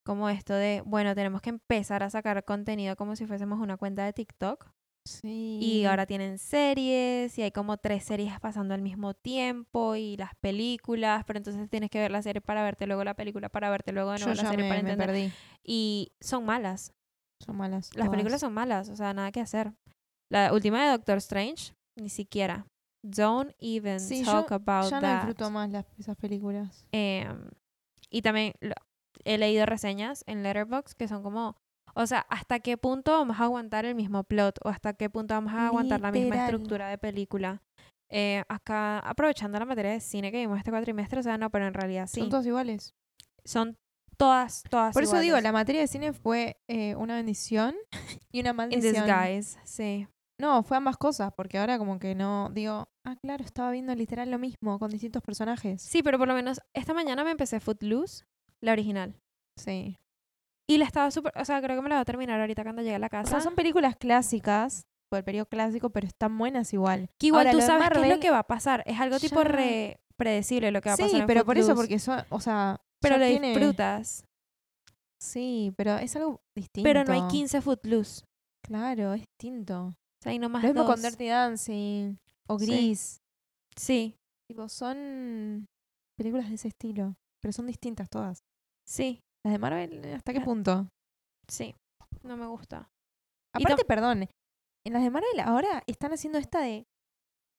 [0.06, 4.06] como esto de, bueno, tenemos que empezar a sacar contenido como si fuésemos una cuenta
[4.06, 4.70] de TikTok.
[5.06, 5.60] Sí.
[5.62, 10.34] Y ahora tienen series y hay como tres series pasando al mismo tiempo y las
[10.36, 13.92] películas, pero entonces tienes que ver la serie para verte luego la película, para verte
[13.92, 15.08] luego de yo nuevo la serie me, para entender.
[15.08, 15.32] perdí.
[15.64, 16.92] Y son malas.
[17.46, 17.88] Son malas.
[17.90, 18.10] Las todas.
[18.10, 19.74] películas son malas, o sea, nada que hacer.
[20.32, 22.66] La última de Doctor Strange, ni siquiera.
[23.04, 26.88] Don't even Sí, talk yo about Ya no disfruto más las, esas películas.
[26.92, 27.50] Em,
[28.10, 28.74] y también lo-
[29.24, 31.56] he leído reseñas en Letterboxd que son como,
[31.96, 34.60] o sea, ¿hasta qué punto vamos a aguantar el mismo plot?
[34.64, 37.62] ¿O hasta qué punto vamos a aguantar la misma estructura de película?
[38.10, 41.66] Eh, acá, aprovechando la materia de cine que vimos este cuatrimestre, o sea, no, pero
[41.68, 42.20] en realidad sí.
[42.20, 42.94] Son todos iguales.
[43.44, 43.78] Son
[44.18, 47.76] todas, todas Por eso digo, la materia de cine fue eh, una bendición
[48.32, 48.94] y una In maldición.
[48.94, 50.08] disguise, sí.
[50.38, 54.30] No, fue ambas cosas, porque ahora como que no digo, ah, claro, estaba viendo literal
[54.30, 55.82] lo mismo con distintos personajes.
[55.82, 58.26] Sí, pero por lo menos esta mañana me empecé Footloose,
[58.62, 59.16] la original.
[59.58, 59.98] Sí.
[60.68, 62.82] Y la estaba súper, o sea, creo que me la voy a terminar ahorita cuando
[62.82, 63.30] llegue a la O casa.
[63.32, 67.10] sea, son películas clásicas, por el periodo clásico, pero están buenas igual.
[67.20, 68.82] que igual Ahora, tú sabes qué es lo que va a pasar.
[68.88, 71.58] Es algo tipo ya- re predecible lo que va a sí, pasar en pero por
[71.58, 74.26] eso, porque son, o sea, Pero lo tiene- disfrutas.
[75.20, 76.88] Sí, pero es algo distinto.
[76.88, 78.24] Pero no hay 15 Footloose.
[78.64, 79.88] Claro, es distinto.
[79.88, 80.94] O sea, hay nomás Lo mismo dos.
[80.94, 82.66] con Dirty Dancing o Sí.
[82.66, 83.22] Gris.
[83.76, 84.16] Sí,
[84.48, 85.66] Tipo, son
[86.18, 88.44] películas de ese estilo, pero son distintas todas.
[88.88, 90.88] sí, Las de Marvel, ¿hasta qué Ah, punto?
[91.48, 91.76] sí.
[92.24, 92.90] No me gusta.
[93.54, 94.28] Aparte, perdón,
[94.84, 96.88] en las de Marvel ahora están haciendo esta de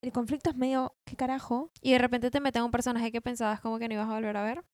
[0.03, 1.71] el conflicto es medio ¿qué carajo?
[1.81, 4.37] Y de repente te meten un personaje que pensabas como que no ibas a volver
[4.37, 4.65] a ver.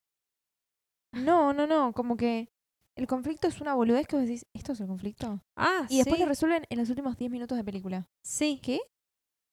[1.12, 2.48] No, no, no, como que
[2.96, 5.42] el conflicto es una boludez que vos decís, ¿esto es el conflicto?
[5.54, 6.22] Ah, Y después sí.
[6.22, 8.06] lo resuelven en los últimos 10 minutos de película.
[8.24, 8.58] Sí.
[8.62, 8.80] ¿Qué?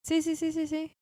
[0.06, 0.94] Sí, sí, sí, sí, sí.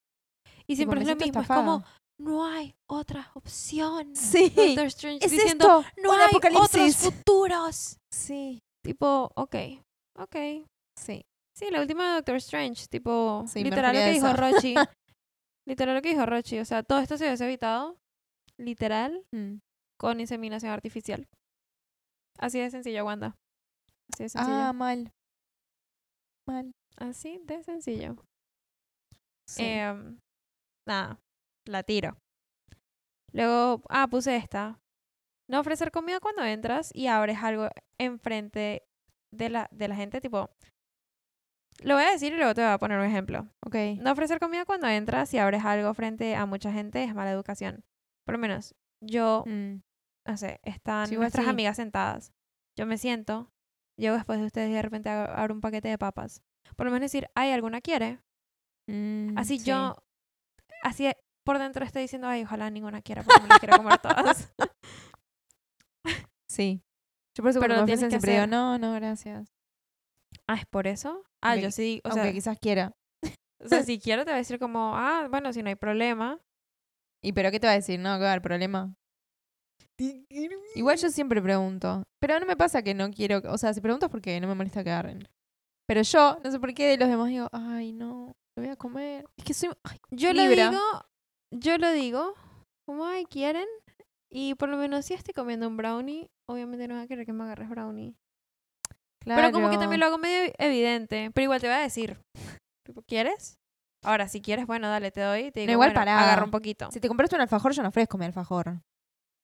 [0.66, 1.42] Y siempre es lo mismo.
[1.42, 1.64] Es estafada.
[1.64, 1.86] como,
[2.20, 4.16] no hay otra opción.
[4.16, 7.98] Sí, Doctor Strange es diciendo, esto, no un hay otros futuros.
[8.12, 9.56] Sí, Tipo, ok,
[10.18, 10.36] ok.
[11.00, 11.22] sí.
[11.56, 14.76] Sí, la última de Doctor Strange, tipo, Sí, literal lo que dijo Rochi.
[15.68, 16.60] literal lo que dijo Rochi.
[16.60, 17.98] O sea, todo esto se hubiese evitado,
[18.60, 19.58] literal, Mm.
[20.00, 21.28] con inseminación artificial.
[22.40, 23.36] Así de sencillo, Wanda.
[24.14, 24.56] Así de sencillo.
[24.56, 25.12] Ah, mal.
[26.48, 26.72] Mal.
[26.98, 28.16] Así de sencillo.
[29.50, 29.64] Sí.
[29.64, 30.20] Em,
[30.88, 31.20] nada,
[31.68, 32.18] la tiro.
[33.34, 34.80] Luego, ah, puse esta.
[35.50, 38.84] No ofrecer comida cuando entras y abres algo enfrente
[39.32, 40.50] de la, de la gente, tipo...
[41.84, 43.48] Lo voy a decir y luego te voy a poner un ejemplo.
[43.64, 43.76] ok.
[44.00, 47.84] No ofrecer comida cuando entras y abres algo frente a mucha gente es mala educación.
[48.26, 49.82] Por lo menos, yo, Mm.
[50.28, 51.50] no sé, están Sí, nuestras sí.
[51.52, 52.34] amigas sentadas.
[52.76, 53.52] Yo me siento,
[53.96, 56.42] llego después de ustedes y de repente ab- abro un paquete de papas.
[56.76, 58.20] Por lo menos decir, ¿hay alguna quiere?
[58.90, 59.66] Mm, Así sí.
[59.66, 59.96] yo,
[60.82, 61.12] así
[61.48, 64.54] por dentro estoy diciendo, ay, ojalá ninguna quiera porque me las quiero comer todas.
[66.50, 66.82] Sí.
[67.36, 69.54] Yo por eso Pero lo tienes que siempre digo, no, no, gracias.
[70.48, 71.24] ah, ¿es por eso?
[71.42, 72.94] Ah, Aunque yo sí, o Aunque sea, quizás quiera.
[73.64, 76.40] o sea, si quiero te voy a decir como, ah, bueno, si no hay problema.
[77.24, 78.00] ¿Y pero qué te va a decir?
[78.00, 78.94] No, que va a haber problema.
[80.76, 82.04] Igual yo siempre pregunto.
[82.20, 83.42] Pero no me pasa que no quiero.
[83.52, 85.28] O sea, si preguntas porque no me molesta que agarren.
[85.88, 88.76] Pero yo, no sé por qué de los demás digo, ay, no, lo voy a
[88.76, 89.26] comer.
[89.38, 89.70] Es que soy.
[89.84, 90.66] ay, Yo Libra.
[90.66, 91.06] lo digo,
[91.60, 92.34] yo lo digo,
[92.86, 93.68] como, ay, quieren.
[94.30, 97.34] Y por lo menos si estoy comiendo un brownie, obviamente no voy a querer que
[97.34, 98.16] me agarres brownie.
[99.26, 101.32] Pero como que también lo hago medio evidente.
[101.34, 102.18] Pero igual te voy a decir,
[103.08, 103.58] ¿quieres?
[104.06, 105.52] Ahora, si quieres, bueno, dale, te doy.
[105.52, 106.20] Te digo, igual bueno, pará.
[106.22, 106.90] agarra un poquito.
[106.92, 108.82] Si te compraste un alfajor, yo no ofrezco mi alfajor.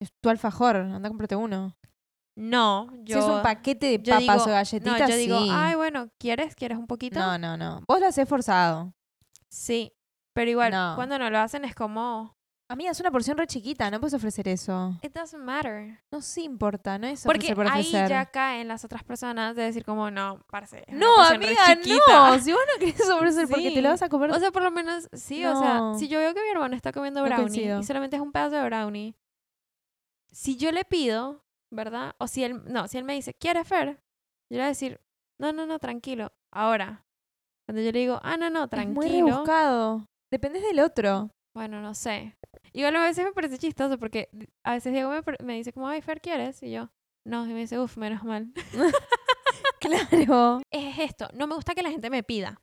[0.02, 1.76] Es tu alfajor, anda a comprarte uno.
[2.36, 3.20] No, yo...
[3.20, 5.50] si es un paquete de papas digo- o galletitas, No, yo digo, sí.
[5.52, 6.56] ay, bueno, ¿quieres?
[6.56, 7.20] ¿Quieres un poquito?
[7.20, 7.82] no, no, no.
[7.88, 8.94] Vos lo haces forzado.
[9.50, 9.94] Sí,
[10.34, 10.94] pero igual, No.
[10.96, 12.36] cuando no lo hacen es como,
[12.70, 14.98] Amiga, es una porción re chiquita, no puedes ofrecer eso.
[15.04, 16.00] it doesn't matter.
[16.12, 18.10] No sí importa, no es Porque por ahí ofrecer.
[18.10, 21.54] ya caen las otras personas de decir como, no, parce, No, amiga,
[22.08, 22.40] no.
[22.40, 23.82] Si vos no querés ofrecer porque te Sí.
[23.82, 24.32] lo vas a comer.
[24.32, 26.00] O sea, por lo menos, sí, o sea, No.
[26.00, 27.80] si yo veo que mi hermano está comiendo No brownie coincido.
[27.82, 29.16] y solamente es un pedazo de brownie,
[30.32, 32.16] si yo le pido, ¿verdad?
[32.18, 33.88] O si él, no, si él me dice, ¿quieres Fer?
[34.50, 35.00] Yo le voy a decir,
[35.38, 36.32] no, no, no, tranquilo.
[36.52, 37.06] Ahora,
[37.68, 39.28] cuando yo le digo, ah, no, no, es muy tranquilo.
[39.28, 40.08] rebuscado.
[40.34, 41.30] Dependes del otro.
[41.56, 42.36] Bueno, no sé.
[42.72, 44.30] Igual a veces me parece chistoso porque
[44.66, 45.12] a veces Diego
[45.44, 46.64] me, dice como, ay, Fer, ¿quieres?
[46.64, 46.90] Y yo,
[47.24, 48.52] no, y me dice, uff, menos mal.
[49.80, 50.62] Claro.
[50.72, 52.60] es esto, no me gusta que la gente me pida.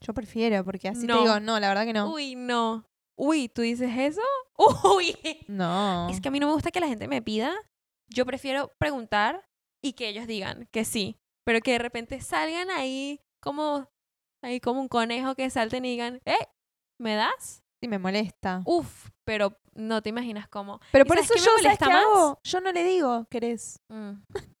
[0.00, 1.18] Yo prefiero, porque así No.
[1.18, 2.12] te digo, no, la verdad que no.
[2.12, 2.84] Uy, no.
[3.16, 4.22] Uy, ¿tú dices eso?
[4.96, 5.14] Uy.
[5.46, 6.08] No.
[6.08, 7.52] Es que a mí no me gusta que la gente me pida.
[8.08, 9.44] Yo prefiero preguntar
[9.84, 11.16] y que ellos digan que sí.
[11.44, 13.88] Pero que de repente salgan ahí como,
[14.42, 16.48] ahí como un conejo que salten y digan, ¿eh?
[17.02, 17.64] ¿Me das?
[17.80, 18.62] Sí, me molesta.
[18.64, 20.78] Uf, pero no te imaginas cómo.
[20.92, 22.04] Pero ¿y por eso yo, ¿sabes qué más?
[22.04, 22.38] hago?
[22.44, 23.80] Yo no le digo, ¿querés?
[23.88, 24.22] Mm.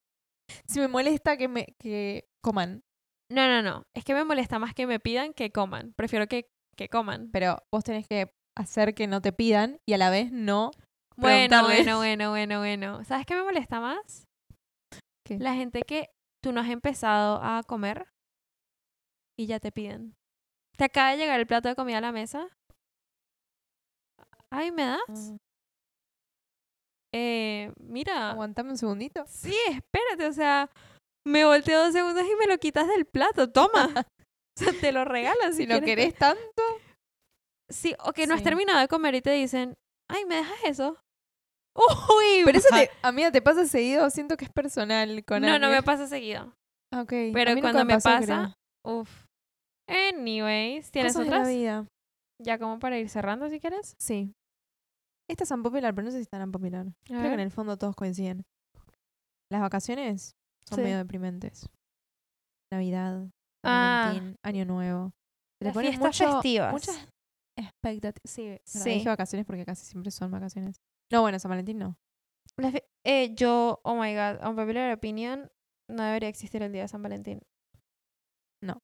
[0.68, 2.82] Si me molesta que me que coman.
[3.30, 3.84] No, no, no.
[3.94, 5.94] Es que me molesta más que me pidan que coman.
[5.96, 7.30] Prefiero que, que coman.
[7.32, 10.72] Pero vos tenés que hacer que no te pidan y a la vez no.
[11.16, 13.04] Bueno, bueno, bueno, bueno, bueno.
[13.04, 14.28] ¿Sabes qué me molesta más?
[15.24, 15.38] ¿Qué?
[15.38, 16.10] La gente que
[16.42, 18.12] tú no has empezado a comer
[19.38, 20.16] y ya te piden.
[20.76, 22.48] Te acaba de llegar el plato de comida a la mesa.
[24.50, 25.00] Ay, ¿me das?
[25.08, 25.36] Ah,
[27.14, 28.30] Eh, mira.
[28.30, 29.24] Aguantame un segundito.
[29.28, 30.70] Sí, espérate, o sea,
[31.26, 33.50] me volteo dos segundos y me lo quitas del plato.
[33.50, 33.84] Toma.
[34.06, 35.84] o sea, te lo regalan si, Si lo quieres.
[35.86, 36.62] querés tanto.
[37.70, 39.74] Sí, o que no has terminado de comer y te dicen,
[40.10, 40.98] ay, ¿me dejas eso?
[41.74, 44.08] Uy, Pero eso, te, amiga, te pasa seguido.
[44.10, 46.54] Siento que es personal con No, no me pasa seguido.
[46.94, 47.12] Ok.
[47.32, 48.54] Pero cuando me pasa,
[48.84, 49.06] creo.
[49.88, 51.48] Anyways, ¿tienes Cosas de la otras?
[51.54, 51.86] vida.
[52.40, 53.94] Ya como para ir cerrando si quieres.
[53.98, 54.32] Sí.
[55.30, 56.86] Estas son popular, pero no sé si están popular.
[56.88, 58.44] A Creo que en el fondo todos coinciden.
[59.50, 60.32] Las vacaciones
[60.68, 60.82] son Sí.
[60.82, 61.68] medio deprimentes.
[62.72, 63.20] Navidad,
[63.64, 64.04] San Ah.
[64.08, 65.12] Valentín, Año Nuevo.
[65.60, 66.72] Le Las fiestas mucho- festivas.
[66.72, 67.08] Muchas
[67.56, 68.22] expectativas.
[68.24, 68.90] Sí, Sí.
[68.90, 70.76] dije vacaciones porque casi siempre son vacaciones.
[71.12, 71.96] No, bueno, San Valentín no.
[73.04, 75.50] Eh, yo, oh my god, unpopular opinion,
[75.88, 77.40] no debería existir el día de San Valentín.
[78.62, 78.78] No.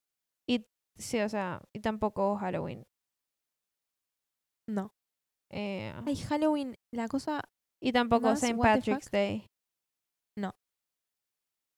[0.49, 0.67] Y
[0.99, 2.85] sí, o sea, y tampoco Halloween.
[4.69, 4.91] No.
[5.51, 7.43] Eh, Ay, Halloween, la cosa.
[7.83, 8.55] y tampoco más, St.
[8.57, 9.11] what Patrick's.
[9.11, 9.47] Day.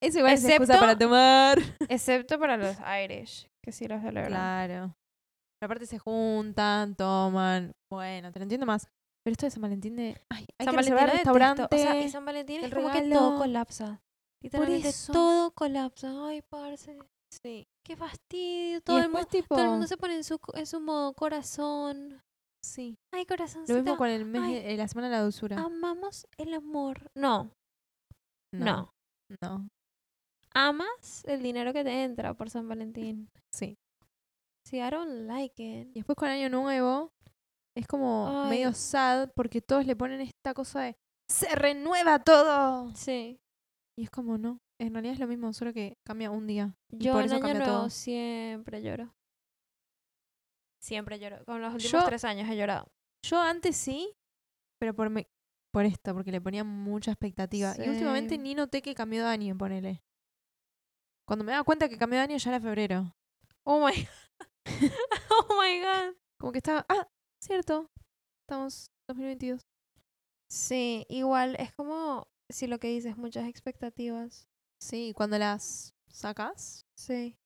[0.03, 1.59] Eso igual es excusa Excepto- para tomar.
[1.91, 4.29] Excepto para los Irish, que sí los celebran.
[4.31, 4.95] Claro.
[5.61, 7.73] Pero aparte se juntan, toman.
[7.93, 8.89] Bueno, te lo entiendo más.
[9.23, 10.19] Pero esto de San Valentín de.
[10.31, 11.63] Ay, hay San que Valentín restaurante.
[11.65, 14.01] O sea, San Valentín es como que todo colapsa.
[14.43, 15.13] Literalmente eso.
[15.13, 16.29] todo colapsa.
[16.29, 16.99] Ay, parce.
[17.33, 17.67] Sí.
[17.85, 18.81] Qué fastidio.
[18.83, 19.55] Todo, el, después, mu- tipo.
[19.55, 22.21] todo el mundo se pone en su, en su modo corazón.
[22.63, 22.97] Sí.
[23.13, 23.79] Ay, Lo corazoncito.
[23.79, 24.55] mismo con el mes Ay.
[24.55, 25.59] de, eh, la semana de la dulzura.
[25.59, 27.11] Amamos el amor.
[27.15, 27.51] No,
[28.53, 28.91] no.
[29.41, 29.69] No.
[30.53, 33.29] amas el dinero que te entra por San Valentín.
[33.55, 33.77] Sí.
[34.67, 35.89] Sí, I don't like it.
[35.91, 37.13] Y después con Año Nuevo
[37.77, 38.51] es como Ay.
[38.51, 40.97] medio sad porque todos le ponen esta cosa de
[41.31, 42.93] se renueva todo.
[42.97, 43.39] Sí.
[43.97, 44.59] Y es como no.
[44.81, 46.75] En realidad es lo mismo, solo que cambia un día.
[46.89, 47.91] Y Yo por en eso Año cambia Nuevo todo.
[47.91, 49.15] siempre lloro.
[50.81, 51.45] Siempre lloro.
[51.45, 52.91] Con los últimos Yo- tres años he llorado.
[53.23, 54.17] Yo antes sí,
[54.79, 55.29] pero por me-
[55.73, 57.75] por esto, porque le ponía mucha expectativa.
[57.79, 60.03] Y últimamente ni noté que cambió de año, ponele.
[61.29, 63.15] Cuando me daba cuenta que cambió de año ya era febrero.
[63.65, 63.93] Oh my
[65.31, 66.17] Oh my god.
[66.39, 67.07] Como que estaba, ah,
[67.45, 67.91] cierto.
[68.49, 69.61] Estamos 2022.
[70.51, 74.49] Sí, igual es como si lo que dices, muchas expectativas.
[74.81, 77.37] Sí, cuando las sacas, Sí.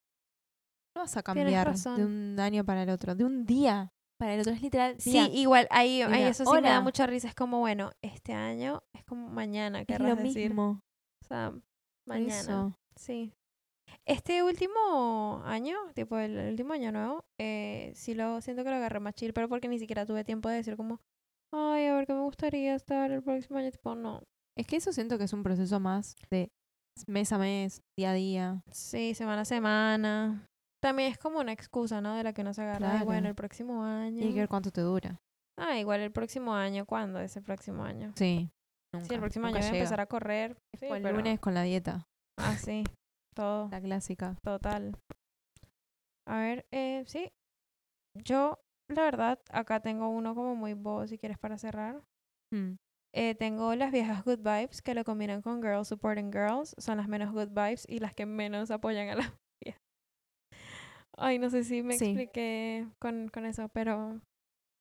[0.94, 1.96] no vas a Tienes cambiar razón.
[1.96, 4.52] de un año para el otro, de un día para el otro.
[4.52, 4.94] Es literal.
[5.00, 5.28] Sí, día.
[5.28, 6.80] igual, ahí, ahí Mira, eso sí me da hola.
[6.80, 7.28] mucha risa.
[7.28, 10.48] Es como, bueno, este año es como mañana, es querrás lo decir.
[10.50, 10.80] mismo.
[11.22, 11.52] O sea,
[12.06, 12.40] mañana.
[12.40, 12.78] eso.
[12.96, 13.34] Sí.
[14.06, 18.76] Este último año, tipo el, el último año nuevo, eh, sí lo siento que lo
[18.76, 21.00] agarré más chill, pero porque ni siquiera tuve tiempo de decir como,
[21.52, 23.70] ay, a ver qué me gustaría estar el próximo año.
[23.70, 24.22] Tipo, no.
[24.56, 26.52] Es que eso siento que es un proceso más de
[27.06, 28.62] mes a mes, día a día.
[28.70, 30.46] Sí, semana a semana.
[30.82, 32.14] También es como una excusa, ¿no?
[32.14, 32.78] De la que uno se agarra.
[32.78, 33.04] Claro.
[33.06, 34.20] bueno, el próximo año.
[34.22, 35.18] Y ver cuánto te dura.
[35.58, 36.84] Ah, igual el próximo año.
[36.84, 38.12] ¿Cuándo es el próximo año?
[38.16, 38.50] Sí.
[39.08, 40.56] Sí, el próximo año voy a empezar a correr.
[40.78, 42.06] Sí, O el pero- lunes con la dieta,
[42.38, 42.84] Ah, sí.
[43.34, 43.68] Todo.
[43.70, 44.36] la clásica.
[44.44, 44.96] Total.
[46.28, 47.30] A ver, eh, sí.
[48.16, 52.02] Yo, la verdad, acá tengo uno como muy bobo, si quieres, para cerrar.
[52.52, 52.74] Mm.
[53.16, 56.74] Eh, tengo las viejas good vibes que lo combinan con girls supporting girls.
[56.78, 59.32] Son las menos good vibes y las que menos apoyan a las
[59.64, 59.80] viejas.
[61.16, 62.06] Ay, no sé si me Sí.
[62.06, 64.20] expliqué con, con eso, pero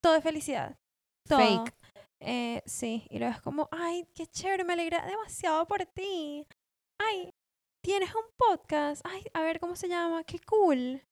[0.04, 0.76] todo es felicidad.
[1.30, 1.66] Todo.
[1.66, 1.74] Fake.
[2.22, 6.48] Eh, sí, y luego es como, ay, qué chévere, me alegra demasiado por ti.
[7.00, 7.34] Ay,
[7.84, 9.06] tienes un podcast.
[9.06, 11.04] Ay, a ver cómo se llama, qué cool.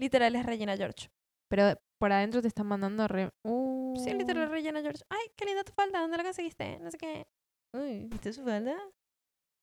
[0.00, 1.10] Literal es Regina George.
[1.50, 3.30] Pero por adentro te están mandando re...
[3.44, 3.94] Uh.
[4.02, 5.04] Sí, literal es Regina George.
[5.08, 6.80] Ay, qué linda tu falda, ¿dónde la conseguiste?
[6.80, 7.28] No sé qué.
[7.72, 8.74] Uy, ¿viste su falda?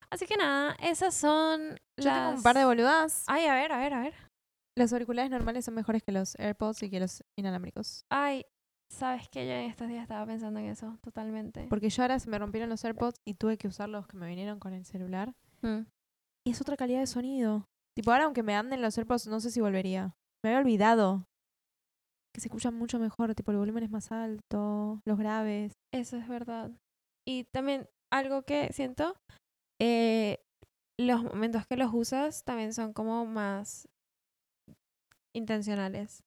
[0.09, 2.15] Así que nada, esas son Yo las...
[2.15, 3.25] tengo un par de boludas.
[3.27, 4.13] Ay, a ver, a ver, a ver.
[4.77, 8.05] Los auriculares normales son mejores que los AirPods y que los inalámbricos.
[8.09, 8.45] Ay,
[8.89, 9.45] ¿sabes qué?
[9.45, 11.67] Yo en estos días estaba pensando en eso, totalmente.
[11.69, 14.27] Porque yo ahora se me rompieron los AirPods y tuve que usar los que me
[14.27, 15.35] vinieron con el celular.
[15.61, 15.81] Mm.
[16.47, 17.67] Y es otra calidad de sonido.
[17.97, 20.15] Tipo, ahora aunque me anden los AirPods, no sé si volvería.
[20.41, 21.25] Me había olvidado.
[22.39, 23.35] Que se escuchan mucho mejor.
[23.35, 25.73] Tipo, el volumen es más alto, los graves.
[25.91, 26.71] Eso es verdad.
[27.27, 29.13] Y también algo que siento,
[29.77, 30.39] eh,
[30.97, 33.89] los momentos que los usas también son como más
[35.35, 36.23] intencionales.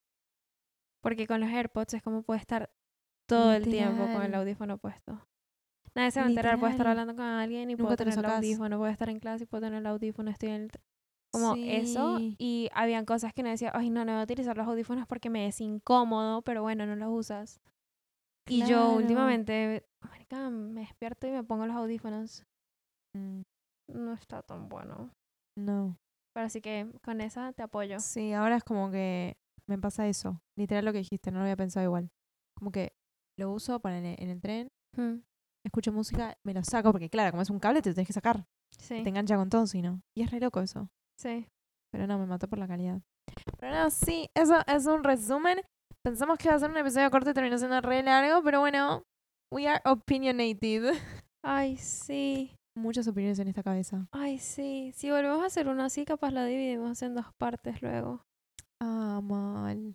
[1.01, 2.71] Porque con los AirPods es como puede estar
[3.27, 5.27] todo el tiempo con el audífono puesto.
[5.95, 8.25] Nadie se va a enterar, puedo estar hablando con alguien y Nunca puedo tener el
[8.27, 10.71] audífono, puedo estar en clase y puedo tener el audífono, estoy en el...
[11.33, 12.19] Como eso.
[12.19, 12.37] Sí.
[12.39, 15.31] Y habían cosas que no decía, ay, no, no voy a utilizar los audífonos porque
[15.31, 17.61] me es incómodo, pero bueno, no los usas.
[18.49, 18.95] Y yo Claro.
[18.97, 22.45] últimamente, marica, me despierto y me pongo los audífonos.
[23.17, 23.43] Mm,
[23.89, 25.11] No está tan bueno.
[25.59, 25.97] No.
[26.35, 27.99] Pero así que con esa te apoyo.
[28.01, 29.37] Sí, ahora es como que
[29.69, 30.41] me pasa eso.
[30.57, 32.11] Literal lo que dijiste, no lo había pensado igual.
[32.59, 32.93] Como que
[33.39, 35.23] lo uso para en el, en el tren, Mm,
[35.65, 38.13] escucho música, me lo saco, porque claro, como es un cable te lo tenés que
[38.13, 38.45] sacar.
[38.79, 40.03] Sí, Te engancha con todo, si no.
[40.15, 40.89] Y es re loco eso.
[41.23, 41.47] Sí.
[41.93, 43.01] Pero no, me mató por la calidad.
[43.59, 45.61] Pero no, sí, eso es un resumen.
[46.05, 49.03] Pensamos que iba a ser un episodio corto y terminó siendo re largo, pero bueno,
[49.53, 50.95] we are opinionated.
[51.45, 52.55] Ay, sí.
[52.77, 54.07] Muchas opiniones en esta cabeza.
[54.13, 54.93] Ay, sí.
[54.95, 58.23] Si volvemos a hacer una así, capaz la dividimos en dos partes luego.
[58.83, 59.95] Ah, mal.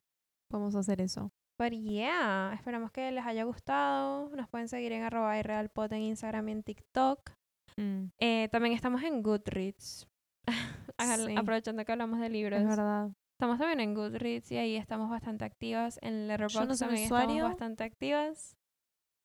[0.51, 1.31] Vamos a hacer eso.
[1.59, 4.29] But yeah, esperamos que les haya gustado.
[4.35, 7.31] Nos pueden seguir en arroba irrealpod en Instagram y en TikTok.
[7.77, 10.07] Mm, Eh, también estamos en Goodreads.
[11.27, 11.35] Sí.
[11.37, 12.59] Aprovechando que hablamos de libros.
[12.59, 13.11] es verdad.
[13.33, 15.99] Estamos también en Goodreads y ahí estamos bastante activas.
[16.01, 17.43] En Letterboxd no sé mi también estamos usuario.
[17.43, 18.57] bastante activas.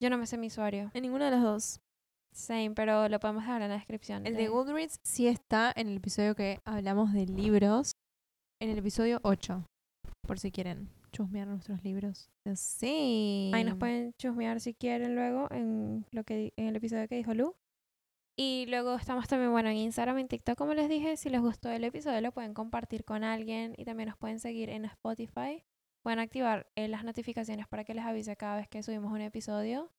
[0.03, 0.91] Yo no me sé mi usuario.
[0.93, 1.81] En ninguna de las dos.
[2.35, 4.27] Same, pero lo podemos dejar en la descripción.
[4.27, 7.93] El de Goodreads sí está en el episodio que hablamos de libros.
[8.61, 9.65] En el episodio 8.
[10.27, 12.31] Por si quieren chusmear nuestros libros.
[12.55, 13.51] Sí.
[13.55, 17.33] Ahí nos pueden chusmear si quieren luego en lo que en el episodio que dijo
[17.35, 17.55] Lu.
[18.45, 21.17] Y luego estamos también, bueno, en Instagram, en TikTok, como les dije.
[21.17, 23.73] Si les gustó el episodio, lo pueden compartir con alguien.
[23.79, 25.65] Y también nos pueden seguir en Spotify.
[26.03, 29.93] Pueden activar eh, las notificaciones para que les avise cada vez que subimos un episodio.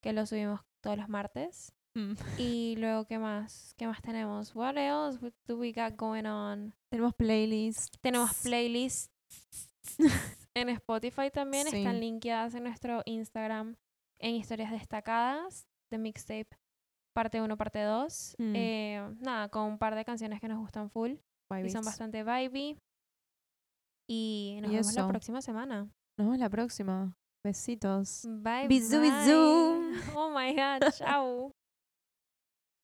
[0.00, 1.74] Que lo subimos todos los martes.
[1.94, 2.14] Mm.
[2.38, 3.74] Y luego, ¿qué más?
[3.76, 4.56] ¿Qué más tenemos?
[4.56, 6.74] What else do we got going on?
[6.88, 7.90] Tenemos playlists.
[8.00, 9.10] Tenemos playlists
[10.54, 11.66] en Spotify también.
[11.66, 11.76] Sí.
[11.76, 13.76] Están linkeadas en nuestro Instagram
[14.18, 16.48] en historias destacadas de mixtape
[17.14, 18.36] parte 1, parte 2.
[18.38, 18.52] Mm.
[18.56, 21.84] Eh, nada, con un par de canciones que nos gustan full y son Vibes.
[21.84, 22.76] bastante vibey.
[24.08, 25.08] Y nos Y vemos la eso.
[25.08, 25.82] próxima semana.
[26.18, 27.12] Nos vemos la próxima.
[27.44, 28.26] Besitos.
[28.28, 28.68] Bye.
[28.68, 29.10] Bisú, bye.
[29.10, 29.92] bisú.
[30.16, 31.52] Oh my god, chao.